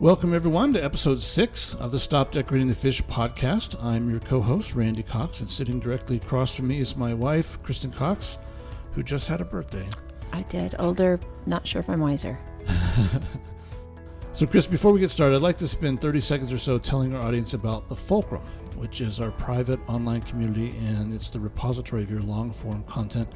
Welcome, 0.00 0.32
everyone, 0.32 0.72
to 0.72 0.82
episode 0.82 1.20
six 1.20 1.74
of 1.74 1.92
the 1.92 1.98
Stop 1.98 2.32
Decorating 2.32 2.68
the 2.68 2.74
Fish 2.74 3.02
podcast. 3.02 3.82
I'm 3.84 4.08
your 4.08 4.20
co 4.20 4.40
host, 4.40 4.74
Randy 4.74 5.02
Cox, 5.02 5.40
and 5.40 5.50
sitting 5.50 5.78
directly 5.78 6.16
across 6.16 6.56
from 6.56 6.68
me 6.68 6.78
is 6.80 6.96
my 6.96 7.12
wife, 7.12 7.62
Kristen 7.62 7.90
Cox, 7.92 8.38
who 8.92 9.02
just 9.02 9.28
had 9.28 9.42
a 9.42 9.44
birthday. 9.44 9.86
I 10.32 10.42
did. 10.42 10.74
Older, 10.78 11.20
not 11.44 11.66
sure 11.66 11.80
if 11.80 11.88
I'm 11.90 12.00
wiser. 12.00 12.38
So, 14.32 14.46
Chris, 14.46 14.64
before 14.64 14.92
we 14.92 15.00
get 15.00 15.10
started, 15.10 15.34
I'd 15.34 15.42
like 15.42 15.56
to 15.58 15.66
spend 15.66 16.00
30 16.00 16.20
seconds 16.20 16.52
or 16.52 16.56
so 16.56 16.78
telling 16.78 17.16
our 17.16 17.20
audience 17.20 17.52
about 17.52 17.88
the 17.88 17.96
Fulcrum, 17.96 18.40
which 18.76 19.00
is 19.00 19.18
our 19.20 19.32
private 19.32 19.80
online 19.88 20.20
community 20.22 20.68
and 20.86 21.12
it's 21.12 21.30
the 21.30 21.40
repository 21.40 22.04
of 22.04 22.10
your 22.12 22.20
long 22.22 22.52
form 22.52 22.84
content. 22.84 23.28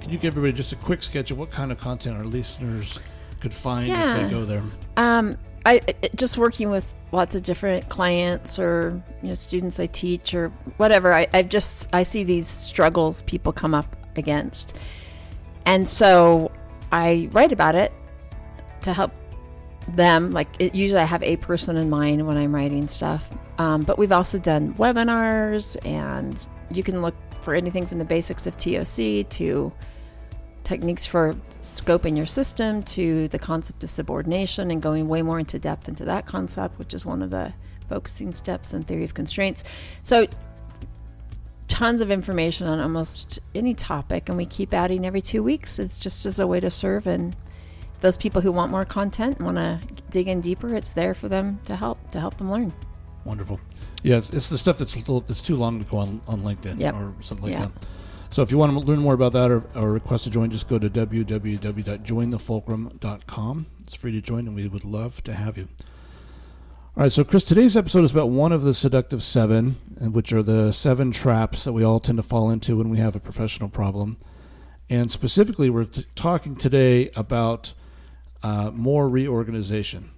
Can 0.00 0.10
you 0.10 0.16
give 0.16 0.32
everybody 0.32 0.54
just 0.56 0.72
a 0.72 0.76
quick 0.76 1.02
sketch 1.02 1.30
of 1.30 1.38
what 1.38 1.50
kind 1.50 1.70
of 1.70 1.78
content 1.78 2.16
our 2.16 2.24
listeners 2.24 3.00
could 3.40 3.52
find 3.52 3.88
Yeah. 3.88 4.16
if 4.16 4.24
they 4.24 4.30
go 4.34 4.46
there? 4.46 4.62
Um, 4.96 5.36
I 5.66 5.80
just 6.14 6.38
working 6.38 6.70
with 6.70 6.94
lots 7.12 7.34
of 7.34 7.42
different 7.42 7.88
clients 7.88 8.58
or 8.58 9.02
you 9.22 9.28
know 9.28 9.34
students 9.34 9.78
I 9.78 9.86
teach 9.86 10.34
or 10.34 10.48
whatever. 10.76 11.12
I, 11.12 11.26
I 11.32 11.42
just 11.42 11.88
I 11.92 12.02
see 12.02 12.24
these 12.24 12.46
struggles 12.46 13.22
people 13.22 13.52
come 13.52 13.74
up 13.74 13.96
against, 14.16 14.74
and 15.66 15.88
so 15.88 16.50
I 16.92 17.28
write 17.32 17.52
about 17.52 17.74
it 17.74 17.92
to 18.82 18.92
help 18.92 19.12
them. 19.88 20.32
Like 20.32 20.48
it, 20.58 20.74
usually, 20.74 21.00
I 21.00 21.04
have 21.04 21.22
a 21.22 21.36
person 21.36 21.76
in 21.76 21.90
mind 21.90 22.26
when 22.26 22.36
I'm 22.36 22.54
writing 22.54 22.88
stuff. 22.88 23.30
Um, 23.58 23.82
but 23.82 23.98
we've 23.98 24.12
also 24.12 24.38
done 24.38 24.74
webinars, 24.74 25.76
and 25.84 26.48
you 26.70 26.82
can 26.82 27.02
look 27.02 27.14
for 27.42 27.54
anything 27.54 27.86
from 27.86 27.98
the 27.98 28.04
basics 28.04 28.46
of 28.46 28.56
TOC 28.56 29.28
to 29.28 29.72
techniques 30.70 31.04
for 31.04 31.34
scoping 31.62 32.16
your 32.16 32.26
system 32.26 32.80
to 32.84 33.26
the 33.26 33.40
concept 33.40 33.82
of 33.82 33.90
subordination 33.90 34.70
and 34.70 34.80
going 34.80 35.08
way 35.08 35.20
more 35.20 35.40
into 35.40 35.58
depth 35.58 35.88
into 35.88 36.04
that 36.04 36.26
concept, 36.26 36.78
which 36.78 36.94
is 36.94 37.04
one 37.04 37.22
of 37.22 37.30
the 37.30 37.52
focusing 37.88 38.32
steps 38.32 38.72
in 38.72 38.84
theory 38.84 39.02
of 39.02 39.12
constraints. 39.12 39.64
So, 40.04 40.28
tons 41.66 42.00
of 42.00 42.08
information 42.12 42.68
on 42.68 42.78
almost 42.78 43.40
any 43.52 43.74
topic, 43.74 44.28
and 44.28 44.38
we 44.38 44.46
keep 44.46 44.72
adding 44.72 45.04
every 45.04 45.20
two 45.20 45.42
weeks. 45.42 45.80
It's 45.80 45.98
just 45.98 46.24
as 46.24 46.38
a 46.38 46.46
way 46.46 46.60
to 46.60 46.70
serve 46.70 47.08
and 47.08 47.34
those 48.00 48.16
people 48.16 48.40
who 48.40 48.52
want 48.52 48.70
more 48.70 48.84
content 48.84 49.40
want 49.40 49.56
to 49.56 49.80
dig 50.08 50.28
in 50.28 50.40
deeper. 50.40 50.76
It's 50.76 50.92
there 50.92 51.14
for 51.14 51.28
them 51.28 51.58
to 51.64 51.74
help 51.74 51.98
to 52.12 52.20
help 52.20 52.38
them 52.38 52.48
learn. 52.48 52.72
Wonderful. 53.24 53.58
Yeah, 54.04 54.18
it's, 54.18 54.30
it's 54.30 54.48
the 54.48 54.56
stuff 54.56 54.78
that's 54.78 54.96
little, 54.96 55.24
it's 55.28 55.42
too 55.42 55.56
long 55.56 55.82
to 55.82 55.90
go 55.90 55.98
on, 55.98 56.20
on 56.28 56.42
LinkedIn 56.42 56.78
Yep. 56.78 56.94
or 56.94 57.12
something 57.22 57.46
like 57.46 57.54
Yeah. 57.54 57.66
that. 57.66 57.86
So 58.30 58.42
if 58.42 58.50
you 58.52 58.58
want 58.58 58.72
to 58.72 58.78
learn 58.78 59.00
more 59.00 59.14
about 59.14 59.32
that 59.32 59.50
or, 59.50 59.64
or 59.74 59.90
request 59.90 60.22
to 60.24 60.30
join, 60.30 60.50
just 60.50 60.68
go 60.68 60.78
to 60.78 60.88
www.jointhefulcrum.com. 60.88 63.66
It's 63.82 63.94
free 63.96 64.12
to 64.12 64.20
join, 64.20 64.46
and 64.46 64.54
we 64.54 64.68
would 64.68 64.84
love 64.84 65.24
to 65.24 65.32
have 65.32 65.58
you. 65.58 65.66
All 66.96 67.02
right, 67.02 67.10
so 67.10 67.24
Chris, 67.24 67.42
today's 67.42 67.76
episode 67.76 68.04
is 68.04 68.12
about 68.12 68.30
one 68.30 68.52
of 68.52 68.62
the 68.62 68.72
seductive 68.72 69.24
seven, 69.24 69.70
which 69.98 70.32
are 70.32 70.44
the 70.44 70.70
seven 70.70 71.10
traps 71.10 71.64
that 71.64 71.72
we 71.72 71.82
all 71.82 71.98
tend 71.98 72.18
to 72.18 72.22
fall 72.22 72.50
into 72.50 72.76
when 72.76 72.88
we 72.88 72.98
have 72.98 73.16
a 73.16 73.20
professional 73.20 73.68
problem. 73.68 74.16
And 74.88 75.10
specifically, 75.10 75.68
we're 75.68 75.82
t- 75.84 76.04
talking 76.14 76.54
today 76.54 77.10
about 77.16 77.74
uh, 78.44 78.70
more 78.72 79.08
reorganization 79.08 80.10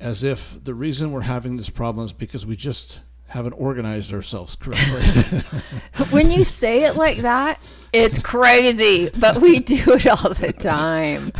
as 0.00 0.24
if 0.24 0.64
the 0.64 0.74
reason 0.74 1.12
we're 1.12 1.20
having 1.22 1.56
this 1.56 1.70
problem 1.70 2.04
is 2.04 2.12
because 2.12 2.44
we 2.44 2.56
just 2.56 3.00
haven't 3.26 3.54
organized 3.54 4.12
ourselves 4.12 4.56
correctly. 4.56 5.40
when 6.10 6.30
you 6.30 6.44
say 6.44 6.84
it 6.84 6.96
like 6.96 7.22
that, 7.22 7.60
it's 7.92 8.18
crazy, 8.18 9.10
but 9.10 9.40
we 9.40 9.60
do 9.60 9.82
it 9.86 10.06
all 10.06 10.34
the 10.34 10.52
time. 10.52 11.32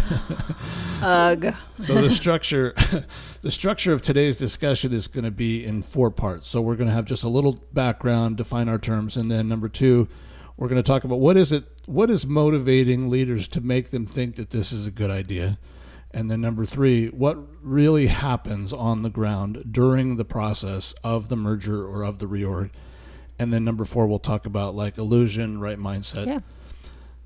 Ugh. 1.02 1.54
so 1.76 2.00
the 2.00 2.08
structure 2.08 2.74
the 3.42 3.50
structure 3.50 3.92
of 3.92 4.00
today's 4.00 4.38
discussion 4.38 4.92
is 4.92 5.06
going 5.06 5.24
to 5.24 5.30
be 5.30 5.64
in 5.64 5.82
four 5.82 6.10
parts. 6.10 6.48
So 6.48 6.60
we're 6.60 6.76
going 6.76 6.88
to 6.88 6.94
have 6.94 7.04
just 7.04 7.24
a 7.24 7.28
little 7.28 7.60
background, 7.72 8.38
define 8.38 8.68
our 8.68 8.78
terms, 8.78 9.16
and 9.16 9.30
then 9.30 9.48
number 9.48 9.68
2, 9.68 10.08
we're 10.56 10.68
going 10.68 10.82
to 10.82 10.86
talk 10.86 11.04
about 11.04 11.20
what 11.20 11.36
is 11.36 11.52
it 11.52 11.64
what 11.86 12.08
is 12.08 12.26
motivating 12.26 13.10
leaders 13.10 13.46
to 13.48 13.60
make 13.60 13.90
them 13.90 14.06
think 14.06 14.36
that 14.36 14.50
this 14.50 14.72
is 14.72 14.86
a 14.86 14.90
good 14.90 15.10
idea. 15.10 15.58
And 16.14 16.30
then 16.30 16.40
number 16.40 16.64
3, 16.64 17.08
what 17.08 17.38
really 17.60 18.06
happens 18.06 18.72
on 18.72 19.02
the 19.02 19.10
ground 19.10 19.64
during 19.72 20.16
the 20.16 20.24
process 20.24 20.94
of 21.02 21.28
the 21.28 21.34
merger 21.36 21.84
or 21.84 22.04
of 22.04 22.20
the 22.20 22.26
reorg. 22.26 22.70
And 23.36 23.52
then 23.52 23.64
number 23.64 23.84
4 23.84 24.06
we'll 24.06 24.20
talk 24.20 24.46
about 24.46 24.76
like 24.76 24.96
illusion, 24.96 25.58
right 25.58 25.78
mindset. 25.78 26.28
Yeah. 26.28 26.38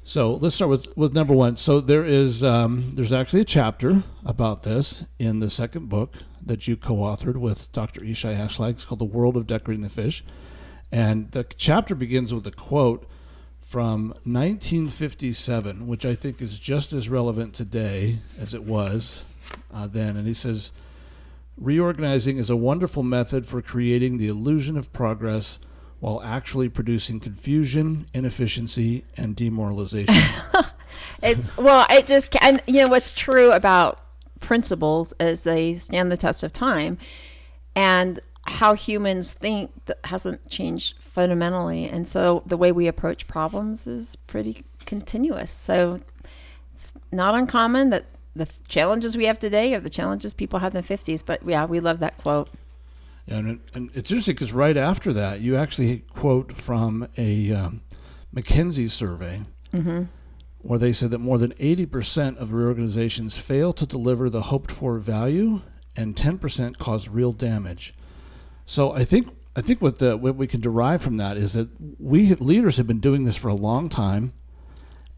So 0.04 0.36
let's 0.36 0.54
start 0.54 0.70
with, 0.70 0.96
with 0.96 1.12
number 1.12 1.34
one. 1.34 1.58
So 1.58 1.82
there 1.82 2.02
is 2.02 2.42
um, 2.42 2.92
there's 2.92 3.12
actually 3.12 3.42
a 3.42 3.44
chapter 3.44 4.04
about 4.24 4.62
this 4.62 5.04
in 5.18 5.40
the 5.40 5.50
second 5.50 5.90
book 5.90 6.14
that 6.42 6.66
you 6.66 6.78
co-authored 6.78 7.36
with 7.36 7.70
Dr. 7.72 8.00
Ishai 8.00 8.38
Ashlag. 8.38 8.70
It's 8.70 8.86
called 8.86 9.00
"The 9.00 9.04
World 9.04 9.36
of 9.36 9.46
Decorating 9.46 9.82
the 9.82 9.90
Fish," 9.90 10.24
and 10.90 11.30
the 11.32 11.44
chapter 11.44 11.94
begins 11.94 12.32
with 12.32 12.46
a 12.46 12.50
quote 12.50 13.06
from 13.60 14.08
1957, 14.24 15.86
which 15.86 16.06
I 16.06 16.14
think 16.14 16.40
is 16.40 16.58
just 16.58 16.92
as 16.92 17.08
relevant 17.08 17.54
today 17.54 18.20
as 18.38 18.54
it 18.54 18.64
was 18.64 19.24
uh, 19.72 19.86
then. 19.86 20.16
And 20.16 20.26
he 20.26 20.34
says, 20.34 20.72
"Reorganizing 21.56 22.38
is 22.38 22.50
a 22.50 22.56
wonderful 22.56 23.02
method 23.02 23.46
for 23.46 23.62
creating 23.62 24.18
the 24.18 24.28
illusion 24.28 24.76
of 24.76 24.92
progress." 24.92 25.58
While 26.00 26.22
actually 26.22 26.68
producing 26.68 27.18
confusion, 27.18 28.06
inefficiency, 28.14 29.04
and 29.16 29.34
demoralization. 29.34 30.14
It's 31.22 31.56
well, 31.56 31.86
it 31.90 32.06
just 32.06 32.34
and 32.40 32.62
you 32.66 32.82
know 32.82 32.88
what's 32.88 33.12
true 33.12 33.52
about 33.52 34.00
principles 34.40 35.12
is 35.18 35.42
they 35.42 35.74
stand 35.74 36.12
the 36.12 36.16
test 36.16 36.42
of 36.42 36.52
time, 36.52 36.98
and 37.74 38.20
how 38.48 38.74
humans 38.74 39.32
think 39.32 39.70
that 39.86 39.98
hasn't 40.04 40.48
changed 40.48 40.94
fundamentally, 41.00 41.84
and 41.84 42.08
so 42.08 42.42
the 42.46 42.56
way 42.56 42.72
we 42.72 42.86
approach 42.86 43.28
problems 43.28 43.86
is 43.86 44.16
pretty 44.16 44.64
continuous. 44.86 45.52
So 45.52 46.00
it's 46.74 46.94
not 47.12 47.34
uncommon 47.34 47.90
that 47.90 48.06
the 48.34 48.48
challenges 48.68 49.16
we 49.16 49.26
have 49.26 49.38
today 49.38 49.74
are 49.74 49.80
the 49.80 49.90
challenges 49.90 50.34
people 50.34 50.60
had 50.60 50.72
in 50.72 50.76
the 50.78 50.82
fifties. 50.82 51.22
But 51.22 51.42
yeah, 51.44 51.64
we 51.64 51.80
love 51.80 51.98
that 52.00 52.18
quote. 52.18 52.48
Yeah, 53.26 53.36
and, 53.36 53.50
it, 53.50 53.58
and 53.74 53.90
it's 53.94 54.10
interesting 54.10 54.34
because 54.34 54.52
right 54.54 54.76
after 54.76 55.12
that, 55.12 55.40
you 55.40 55.56
actually 55.56 55.98
quote 55.98 56.56
from 56.56 57.08
a 57.18 57.52
um, 57.52 57.82
McKinsey 58.34 58.88
survey 58.88 59.42
where 60.62 60.78
they 60.78 60.92
said 60.92 61.10
that 61.10 61.18
more 61.18 61.38
than 61.38 61.52
80% 61.52 62.36
of 62.36 62.52
reorganizations 62.52 63.38
fail 63.38 63.72
to 63.74 63.86
deliver 63.86 64.28
the 64.28 64.42
hoped 64.42 64.70
for 64.70 64.98
value 64.98 65.62
and 65.96 66.16
10% 66.16 66.78
cause 66.78 67.08
real 67.08 67.32
damage. 67.32 67.94
So 68.68 68.92
I 68.92 69.02
think 69.02 69.34
I 69.56 69.62
think 69.62 69.80
what 69.80 69.98
the 69.98 70.14
what 70.18 70.36
we 70.36 70.46
can 70.46 70.60
derive 70.60 71.00
from 71.00 71.16
that 71.16 71.38
is 71.38 71.54
that 71.54 71.70
we 71.98 72.34
leaders 72.34 72.76
have 72.76 72.86
been 72.86 73.00
doing 73.00 73.24
this 73.24 73.34
for 73.34 73.48
a 73.48 73.54
long 73.54 73.88
time, 73.88 74.34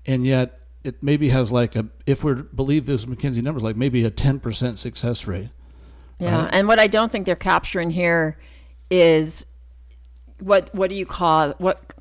and 0.06 0.24
yet 0.24 0.60
it 0.84 1.02
maybe 1.02 1.30
has 1.30 1.50
like 1.50 1.74
a 1.74 1.86
if 2.06 2.22
we 2.22 2.34
believe 2.34 2.86
those 2.86 3.06
McKinsey 3.06 3.42
numbers, 3.42 3.64
like 3.64 3.74
maybe 3.74 4.04
a 4.04 4.10
10% 4.10 4.78
success 4.78 5.26
rate. 5.26 5.48
Yeah, 6.20 6.42
Right. 6.44 6.50
and 6.52 6.68
what 6.68 6.78
I 6.78 6.86
don't 6.86 7.10
think 7.10 7.26
they're 7.26 7.34
capturing 7.34 7.90
here 7.90 8.38
is 8.88 9.44
what 10.38 10.72
what 10.72 10.88
do 10.88 10.94
you 10.94 11.04
call 11.04 11.54
what 11.58 11.92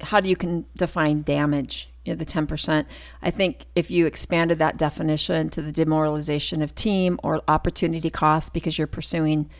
how 0.00 0.20
do 0.20 0.28
you 0.30 0.36
can 0.36 0.64
define 0.74 1.20
damage? 1.20 1.90
You 2.06 2.14
know, 2.14 2.16
the 2.16 2.24
ten 2.24 2.46
percent. 2.46 2.88
I 3.20 3.30
think 3.30 3.66
if 3.74 3.90
you 3.90 4.06
expanded 4.06 4.58
that 4.58 4.78
definition 4.78 5.50
to 5.50 5.60
the 5.60 5.70
demoralization 5.70 6.62
of 6.62 6.74
team 6.74 7.20
or 7.22 7.42
opportunity 7.46 8.08
cost 8.08 8.54
because 8.54 8.78
you're 8.78 8.86
pursuing, 8.86 9.50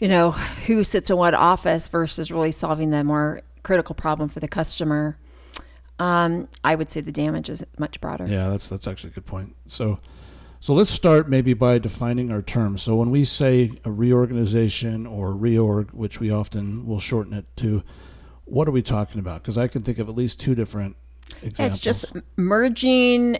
you 0.00 0.08
know, 0.08 0.30
who 0.30 0.82
sits 0.82 1.10
in 1.10 1.16
what 1.16 1.34
office 1.34 1.86
versus 1.86 2.32
really 2.32 2.50
solving 2.50 2.90
the 2.90 3.04
more 3.04 3.42
critical 3.62 3.94
problem 3.94 4.28
for 4.28 4.40
the 4.40 4.48
customer. 4.48 5.16
Um, 5.98 6.48
I 6.64 6.74
would 6.74 6.90
say 6.90 7.02
the 7.02 7.12
damage 7.12 7.50
is 7.50 7.62
much 7.78 8.00
broader. 8.00 8.26
Yeah, 8.26 8.48
that's 8.48 8.68
that's 8.68 8.88
actually 8.88 9.10
a 9.10 9.12
good 9.14 9.26
point. 9.26 9.54
So, 9.66 10.00
so 10.58 10.72
let's 10.72 10.88
start 10.88 11.28
maybe 11.28 11.52
by 11.52 11.78
defining 11.78 12.30
our 12.30 12.40
terms. 12.40 12.82
So 12.82 12.96
when 12.96 13.10
we 13.10 13.24
say 13.24 13.72
a 13.84 13.90
reorganization 13.90 15.06
or 15.06 15.34
reorg, 15.34 15.92
which 15.92 16.18
we 16.18 16.30
often 16.30 16.86
will 16.86 17.00
shorten 17.00 17.34
it 17.34 17.44
to, 17.56 17.84
what 18.46 18.66
are 18.66 18.72
we 18.72 18.80
talking 18.80 19.20
about? 19.20 19.42
Because 19.42 19.58
I 19.58 19.68
can 19.68 19.82
think 19.82 19.98
of 19.98 20.08
at 20.08 20.14
least 20.14 20.40
two 20.40 20.54
different 20.54 20.96
examples. 21.42 21.76
It's 21.76 21.78
just 21.78 22.16
merging 22.36 23.38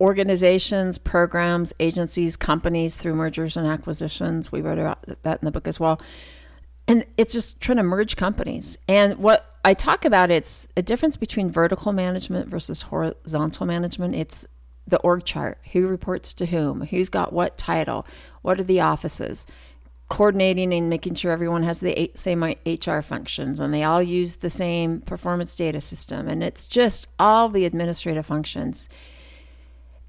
organizations, 0.00 0.98
programs, 0.98 1.72
agencies, 1.80 2.36
companies 2.36 2.94
through 2.94 3.14
mergers 3.14 3.56
and 3.56 3.66
acquisitions. 3.66 4.52
We 4.52 4.60
wrote 4.60 4.78
about 4.78 5.04
that 5.22 5.40
in 5.40 5.44
the 5.44 5.50
book 5.50 5.66
as 5.66 5.80
well. 5.80 6.00
And 6.86 7.04
it's 7.16 7.34
just 7.34 7.60
trying 7.60 7.76
to 7.76 7.82
merge 7.82 8.16
companies. 8.16 8.78
And 8.88 9.18
what 9.18 9.58
I 9.64 9.74
talk 9.74 10.04
about, 10.04 10.30
it's 10.30 10.68
a 10.76 10.82
difference 10.82 11.16
between 11.16 11.50
vertical 11.50 11.92
management 11.92 12.48
versus 12.48 12.82
horizontal 12.82 13.66
management. 13.66 14.14
It's 14.14 14.46
the 14.86 14.98
org 15.00 15.24
chart, 15.24 15.58
who 15.72 15.86
reports 15.86 16.32
to 16.34 16.46
whom, 16.46 16.82
who's 16.82 17.10
got 17.10 17.32
what 17.32 17.58
title, 17.58 18.06
what 18.40 18.58
are 18.58 18.64
the 18.64 18.80
offices, 18.80 19.46
coordinating 20.08 20.72
and 20.72 20.88
making 20.88 21.14
sure 21.14 21.30
everyone 21.30 21.62
has 21.62 21.80
the 21.80 22.10
same 22.14 22.42
HR 22.42 23.00
functions 23.02 23.60
and 23.60 23.74
they 23.74 23.82
all 23.82 24.02
use 24.02 24.36
the 24.36 24.48
same 24.48 25.02
performance 25.02 25.54
data 25.54 25.82
system. 25.82 26.26
And 26.26 26.42
it's 26.42 26.66
just 26.66 27.06
all 27.18 27.50
the 27.50 27.66
administrative 27.66 28.24
functions. 28.24 28.88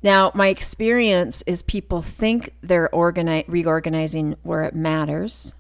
Now, 0.02 0.32
my 0.34 0.48
experience 0.48 1.44
is 1.46 1.62
people 1.62 2.02
think 2.02 2.54
they're 2.62 2.90
organi- 2.94 3.46
reorganizing 3.48 4.36
where 4.44 4.64
it 4.64 4.74
matters, 4.74 5.56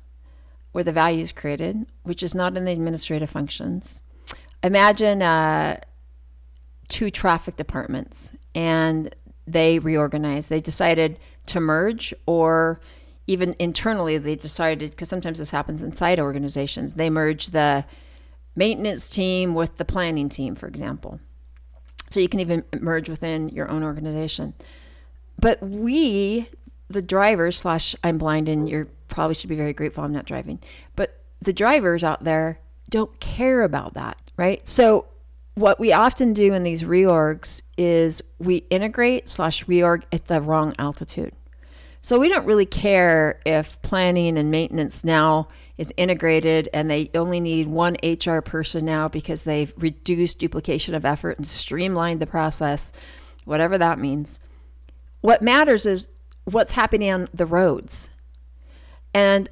where 0.71 0.83
the 0.83 0.94
value 0.94 1.24
is 1.24 1.31
created, 1.31 1.86
which 2.03 2.24
is 2.24 2.33
not 2.33 2.56
in 2.56 2.65
the 2.65 2.71
administrative 2.71 3.30
functions. 3.30 4.01
Imagine 4.63 5.21
uh, 5.21 5.80
two 6.88 7.12
traffic 7.12 7.57
departments 7.57 8.33
and 8.56 9.13
they 9.45 9.80
reorganized. 9.80 10.50
They 10.50 10.62
decided 10.62 11.19
to 11.47 11.59
merge, 11.59 12.13
or 12.25 12.80
even 13.27 13.56
internally, 13.59 14.18
they 14.18 14.35
decided, 14.35 14.92
because 14.92 15.09
sometimes 15.09 15.39
this 15.39 15.50
happens 15.50 15.81
inside 15.81 16.19
organizations, 16.19 16.94
they 16.94 17.09
merge 17.09 17.47
the 17.47 17.85
maintenance 18.56 19.09
team 19.09 19.56
with 19.56 19.77
the 19.77 19.85
planning 19.85 20.30
team, 20.30 20.56
for 20.56 20.68
example. 20.68 21.19
So 22.09 22.19
you 22.19 22.29
can 22.29 22.39
even 22.39 22.63
merge 22.79 23.09
within 23.09 23.50
your 23.50 23.69
own 23.69 23.83
organization. 23.83 24.53
But 25.39 25.61
we, 25.61 26.50
the 26.89 27.01
drivers, 27.01 27.57
slash, 27.57 27.95
I'm 28.03 28.17
blind 28.17 28.50
and 28.50 28.69
you 28.69 28.89
probably 29.07 29.35
should 29.35 29.50
be 29.50 29.56
very 29.56 29.73
grateful 29.73 30.03
I'm 30.03 30.11
not 30.11 30.25
driving, 30.25 30.59
but 30.95 31.19
the 31.41 31.53
drivers 31.53 32.03
out 32.03 32.23
there 32.23 32.59
don't 32.89 33.19
care 33.19 33.61
about 33.61 33.94
that, 33.94 34.17
right? 34.38 34.67
So 34.67 35.06
what 35.56 35.79
we 35.79 35.91
often 35.91 36.33
do 36.33 36.53
in 36.53 36.63
these 36.63 36.83
reorgs 36.83 37.61
is 37.77 38.21
we 38.39 38.57
integrate 38.69 39.29
slash 39.29 39.65
reorg 39.65 40.03
at 40.11 40.27
the 40.27 40.41
wrong 40.41 40.73
altitude. 40.79 41.33
So 42.01 42.17
we 42.17 42.29
don't 42.29 42.45
really 42.45 42.65
care 42.65 43.39
if 43.45 43.81
planning 43.81 44.38
and 44.38 44.50
maintenance 44.50 45.03
now 45.03 45.50
is 45.80 45.94
integrated 45.96 46.68
and 46.74 46.92
they 46.92 47.10
only 47.16 47.40
need 47.40 47.66
one 47.66 47.96
HR 48.04 48.40
person 48.42 48.84
now 48.84 49.08
because 49.08 49.44
they've 49.44 49.74
reduced 49.78 50.38
duplication 50.38 50.94
of 50.94 51.06
effort 51.06 51.38
and 51.38 51.48
streamlined 51.48 52.20
the 52.20 52.28
process, 52.28 52.92
whatever 53.46 53.78
that 53.78 53.98
means. 53.98 54.42
What 55.22 55.42
matters 55.42 55.86
is 55.86 56.10
what's 56.44 56.74
happening 56.74 57.10
on 57.10 57.30
the 57.34 57.46
roads. 57.46 58.10
And 59.14 59.48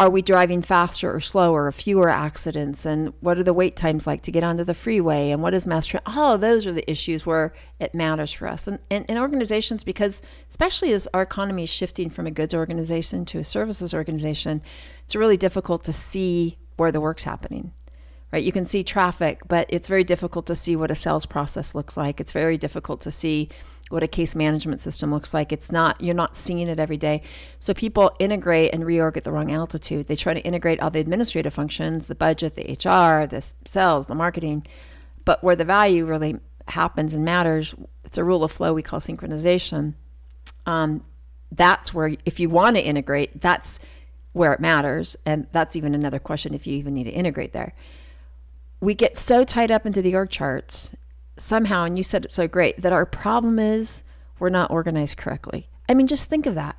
are 0.00 0.08
we 0.08 0.22
driving 0.22 0.62
faster 0.62 1.14
or 1.14 1.20
slower 1.20 1.66
or 1.66 1.72
fewer 1.72 2.08
accidents? 2.08 2.86
And 2.86 3.12
what 3.20 3.36
are 3.36 3.42
the 3.42 3.52
wait 3.52 3.76
times 3.76 4.06
like 4.06 4.22
to 4.22 4.32
get 4.32 4.42
onto 4.42 4.64
the 4.64 4.72
freeway? 4.72 5.30
And 5.30 5.42
what 5.42 5.52
is 5.52 5.66
mass 5.66 5.86
transit 5.86 6.16
all 6.16 6.36
of 6.36 6.40
those 6.40 6.66
are 6.66 6.72
the 6.72 6.90
issues 6.90 7.26
where 7.26 7.52
it 7.78 7.94
matters 7.94 8.32
for 8.32 8.48
us. 8.48 8.66
And, 8.66 8.78
and, 8.90 9.04
and 9.10 9.18
organizations 9.18 9.84
because 9.84 10.22
especially 10.48 10.94
as 10.94 11.06
our 11.12 11.20
economy 11.20 11.64
is 11.64 11.70
shifting 11.70 12.08
from 12.08 12.26
a 12.26 12.30
goods 12.30 12.54
organization 12.54 13.26
to 13.26 13.38
a 13.38 13.44
services 13.44 13.92
organization 13.92 14.62
it's 15.04 15.14
really 15.14 15.36
difficult 15.36 15.84
to 15.84 15.92
see 15.92 16.56
where 16.76 16.90
the 16.90 17.00
work's 17.00 17.24
happening 17.24 17.72
right? 18.32 18.42
You 18.42 18.52
can 18.52 18.64
see 18.64 18.82
traffic 18.82 19.42
but 19.48 19.66
it's 19.68 19.86
very 19.88 20.04
difficult 20.04 20.46
to 20.46 20.54
see 20.54 20.76
what 20.76 20.90
a 20.90 20.94
sales 20.94 21.26
process 21.26 21.74
looks 21.74 21.96
like. 21.98 22.20
It's 22.20 22.32
very 22.32 22.56
difficult 22.56 23.02
to 23.02 23.10
see 23.10 23.50
what 23.90 24.02
a 24.02 24.08
case 24.08 24.34
management 24.34 24.80
system 24.80 25.12
looks 25.12 25.34
like. 25.34 25.52
It's 25.52 25.70
not, 25.70 26.00
you're 26.00 26.14
not 26.14 26.36
seeing 26.36 26.68
it 26.68 26.78
every 26.78 26.96
day. 26.96 27.22
So 27.58 27.74
people 27.74 28.14
integrate 28.18 28.72
and 28.72 28.84
reorg 28.84 29.16
at 29.16 29.24
the 29.24 29.32
wrong 29.32 29.50
altitude. 29.50 30.06
They 30.06 30.16
try 30.16 30.32
to 30.32 30.40
integrate 30.40 30.80
all 30.80 30.90
the 30.90 31.00
administrative 31.00 31.52
functions, 31.52 32.06
the 32.06 32.14
budget, 32.14 32.54
the 32.54 32.62
HR, 32.62 33.26
the 33.26 33.44
sales, 33.66 34.06
the 34.06 34.14
marketing. 34.14 34.66
But 35.24 35.42
where 35.42 35.56
the 35.56 35.64
value 35.64 36.06
really 36.06 36.36
happens 36.68 37.14
and 37.14 37.24
matters, 37.24 37.74
it's 38.04 38.16
a 38.16 38.24
rule 38.24 38.44
of 38.44 38.52
flow 38.52 38.72
we 38.72 38.82
call 38.82 39.00
synchronization. 39.00 39.94
Um, 40.66 41.04
that's 41.50 41.92
where, 41.92 42.14
if 42.24 42.38
you 42.38 42.48
want 42.48 42.76
to 42.76 42.82
integrate, 42.82 43.40
that's 43.40 43.80
where 44.32 44.52
it 44.52 44.60
matters. 44.60 45.16
And 45.26 45.48
that's 45.50 45.74
even 45.74 45.96
another 45.96 46.20
question 46.20 46.54
if 46.54 46.64
you 46.64 46.74
even 46.76 46.94
need 46.94 47.04
to 47.04 47.10
integrate 47.10 47.52
there. 47.52 47.74
We 48.80 48.94
get 48.94 49.16
so 49.16 49.42
tied 49.42 49.72
up 49.72 49.84
into 49.84 50.00
the 50.00 50.14
org 50.14 50.30
charts 50.30 50.94
somehow, 51.40 51.84
and 51.84 51.96
you 51.96 52.02
said 52.02 52.24
it 52.24 52.32
so 52.32 52.46
great, 52.46 52.80
that 52.82 52.92
our 52.92 53.06
problem 53.06 53.58
is 53.58 54.02
we're 54.38 54.50
not 54.50 54.70
organized 54.70 55.16
correctly. 55.16 55.68
I 55.88 55.94
mean, 55.94 56.06
just 56.06 56.28
think 56.28 56.46
of 56.46 56.54
that. 56.54 56.76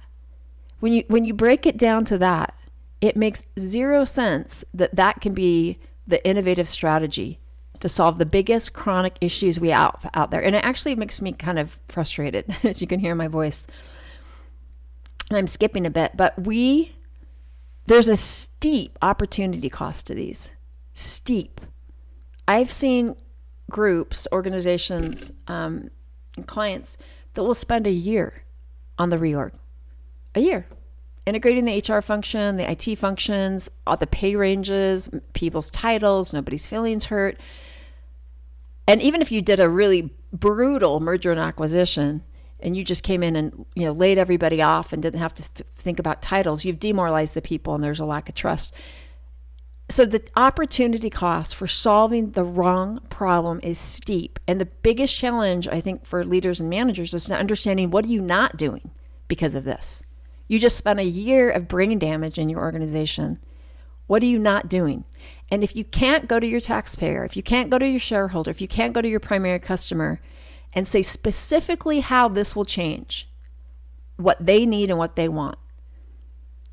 When 0.79 0.93
you 0.93 1.03
when 1.07 1.25
you 1.25 1.33
break 1.33 1.65
it 1.65 1.77
down 1.77 2.05
to 2.05 2.17
that, 2.19 2.55
it 3.01 3.15
makes 3.15 3.45
zero 3.59 4.03
sense 4.05 4.63
that 4.73 4.95
that 4.95 5.21
can 5.21 5.33
be 5.33 5.79
the 6.07 6.25
innovative 6.25 6.67
strategy 6.67 7.39
to 7.79 7.89
solve 7.89 8.17
the 8.17 8.25
biggest 8.25 8.73
chronic 8.73 9.17
issues 9.21 9.59
we 9.59 9.71
out 9.71 10.03
out 10.13 10.31
there. 10.31 10.43
And 10.43 10.55
it 10.55 10.63
actually 10.63 10.95
makes 10.95 11.21
me 11.21 11.33
kind 11.33 11.59
of 11.59 11.79
frustrated, 11.87 12.45
as 12.63 12.81
you 12.81 12.87
can 12.87 12.99
hear 12.99 13.15
my 13.15 13.27
voice. 13.27 13.67
I'm 15.29 15.47
skipping 15.47 15.85
a 15.85 15.91
bit, 15.91 16.15
but 16.15 16.39
we 16.41 16.95
there's 17.87 18.07
a 18.07 18.17
steep 18.17 18.97
opportunity 19.01 19.69
cost 19.69 20.07
to 20.07 20.13
these. 20.13 20.55
Steep. 20.93 21.61
I've 22.47 22.71
seen 22.71 23.15
groups, 23.71 24.27
organizations, 24.31 25.31
um, 25.47 25.89
clients 26.45 26.97
that 27.33 27.44
will 27.44 27.56
spend 27.56 27.88
a 27.88 27.91
year 27.91 28.44
on 28.97 29.09
the 29.09 29.18
reorg. 29.18 29.53
A 30.35 30.41
year. 30.41 30.65
Integrating 31.25 31.65
the 31.65 31.77
HR 31.77 32.01
function, 32.01 32.57
the 32.57 32.69
IT 32.69 32.95
functions, 32.97 33.69
all 33.85 33.97
the 33.97 34.07
pay 34.07 34.35
ranges, 34.35 35.09
people's 35.33 35.69
titles, 35.69 36.33
nobody's 36.33 36.68
feelings 36.68 37.06
hurt. 37.06 37.39
And 38.88 39.01
even 39.01 39.21
if 39.21 39.31
you 39.31 39.41
did 39.41 39.59
a 39.59 39.69
really 39.69 40.13
brutal 40.33 41.00
merger 41.00 41.31
and 41.31 41.39
acquisition, 41.39 42.24
and 42.59 42.75
you 42.77 42.83
just 42.83 43.03
came 43.03 43.24
in 43.24 43.35
and 43.35 43.65
you 43.75 43.85
know 43.85 43.91
laid 43.91 44.17
everybody 44.17 44.62
off 44.62 44.94
and 44.94 45.01
didn't 45.01 45.19
have 45.19 45.33
to 45.35 45.53
th- 45.53 45.67
think 45.75 46.00
about 46.00 46.21
titles, 46.21 46.65
you've 46.65 46.79
demoralized 46.79 47.33
the 47.33 47.41
people, 47.41 47.75
and 47.75 47.83
there's 47.83 48.00
a 48.00 48.06
lack 48.06 48.29
of 48.29 48.35
trust 48.35 48.74
so 49.93 50.05
the 50.05 50.23
opportunity 50.35 51.09
cost 51.09 51.55
for 51.55 51.67
solving 51.67 52.31
the 52.31 52.43
wrong 52.43 52.99
problem 53.09 53.59
is 53.63 53.79
steep. 53.79 54.39
And 54.47 54.59
the 54.59 54.65
biggest 54.65 55.17
challenge 55.17 55.67
i 55.67 55.81
think 55.81 56.05
for 56.05 56.23
leaders 56.23 56.59
and 56.59 56.69
managers 56.69 57.13
is 57.13 57.29
understanding 57.29 57.89
what 57.89 58.05
are 58.05 58.09
you 58.09 58.21
not 58.21 58.57
doing 58.57 58.91
because 59.27 59.55
of 59.55 59.63
this? 59.63 60.03
You 60.47 60.59
just 60.59 60.77
spent 60.77 60.99
a 60.99 61.03
year 61.03 61.49
of 61.49 61.67
brain 61.67 61.97
damage 61.97 62.38
in 62.38 62.49
your 62.49 62.59
organization. 62.59 63.39
What 64.07 64.21
are 64.21 64.27
you 64.27 64.39
not 64.39 64.67
doing? 64.67 65.05
And 65.49 65.63
if 65.63 65.75
you 65.75 65.83
can't 65.83 66.27
go 66.27 66.39
to 66.39 66.47
your 66.47 66.61
taxpayer 66.61 67.25
if 67.25 67.35
you 67.35 67.43
can't 67.43 67.69
go 67.69 67.77
to 67.77 67.88
your 67.88 67.99
shareholder 67.99 68.51
if 68.51 68.61
you 68.61 68.67
can't 68.67 68.93
go 68.93 69.01
to 69.01 69.07
your 69.09 69.19
primary 69.19 69.59
customer 69.59 70.21
and 70.73 70.88
say 70.88 71.01
specifically 71.01 71.99
how 71.99 72.29
this 72.29 72.55
will 72.55 72.65
change 72.65 73.27
what 74.15 74.45
they 74.45 74.65
need 74.65 74.89
and 74.89 74.97
what 74.97 75.15
they 75.15 75.27
want 75.27 75.57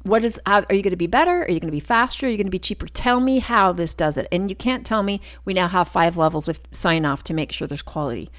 what 0.08 0.25
is 0.25 0.40
are 0.46 0.64
you 0.70 0.82
going 0.82 0.90
to 0.90 0.96
be 0.96 1.06
better? 1.06 1.43
Are 1.43 1.50
you 1.50 1.60
going 1.60 1.70
to 1.70 1.76
be 1.76 1.81
faster? 1.81 2.26
Are 2.26 2.31
you 2.31 2.37
going 2.37 2.46
to 2.46 2.50
be 2.50 2.58
cheaper? 2.58 2.87
Tell 2.87 3.20
me 3.20 3.38
how 3.38 3.72
this 3.72 3.94
does 3.94 4.16
it. 4.16 4.26
And 4.32 4.49
you 4.49 4.56
can't 4.56 4.84
tell 4.84 5.02
me 5.02 5.20
we 5.44 5.55
now 5.55 5.69
have 5.69 5.88
five 5.88 6.16
levels 6.16 6.49
of 6.49 6.60
sign 6.72 7.05
off 7.05 7.25
to 7.25 7.34
make 7.34 7.52
sure 7.52 7.66
there's 7.66 7.82
quality. 7.82 8.31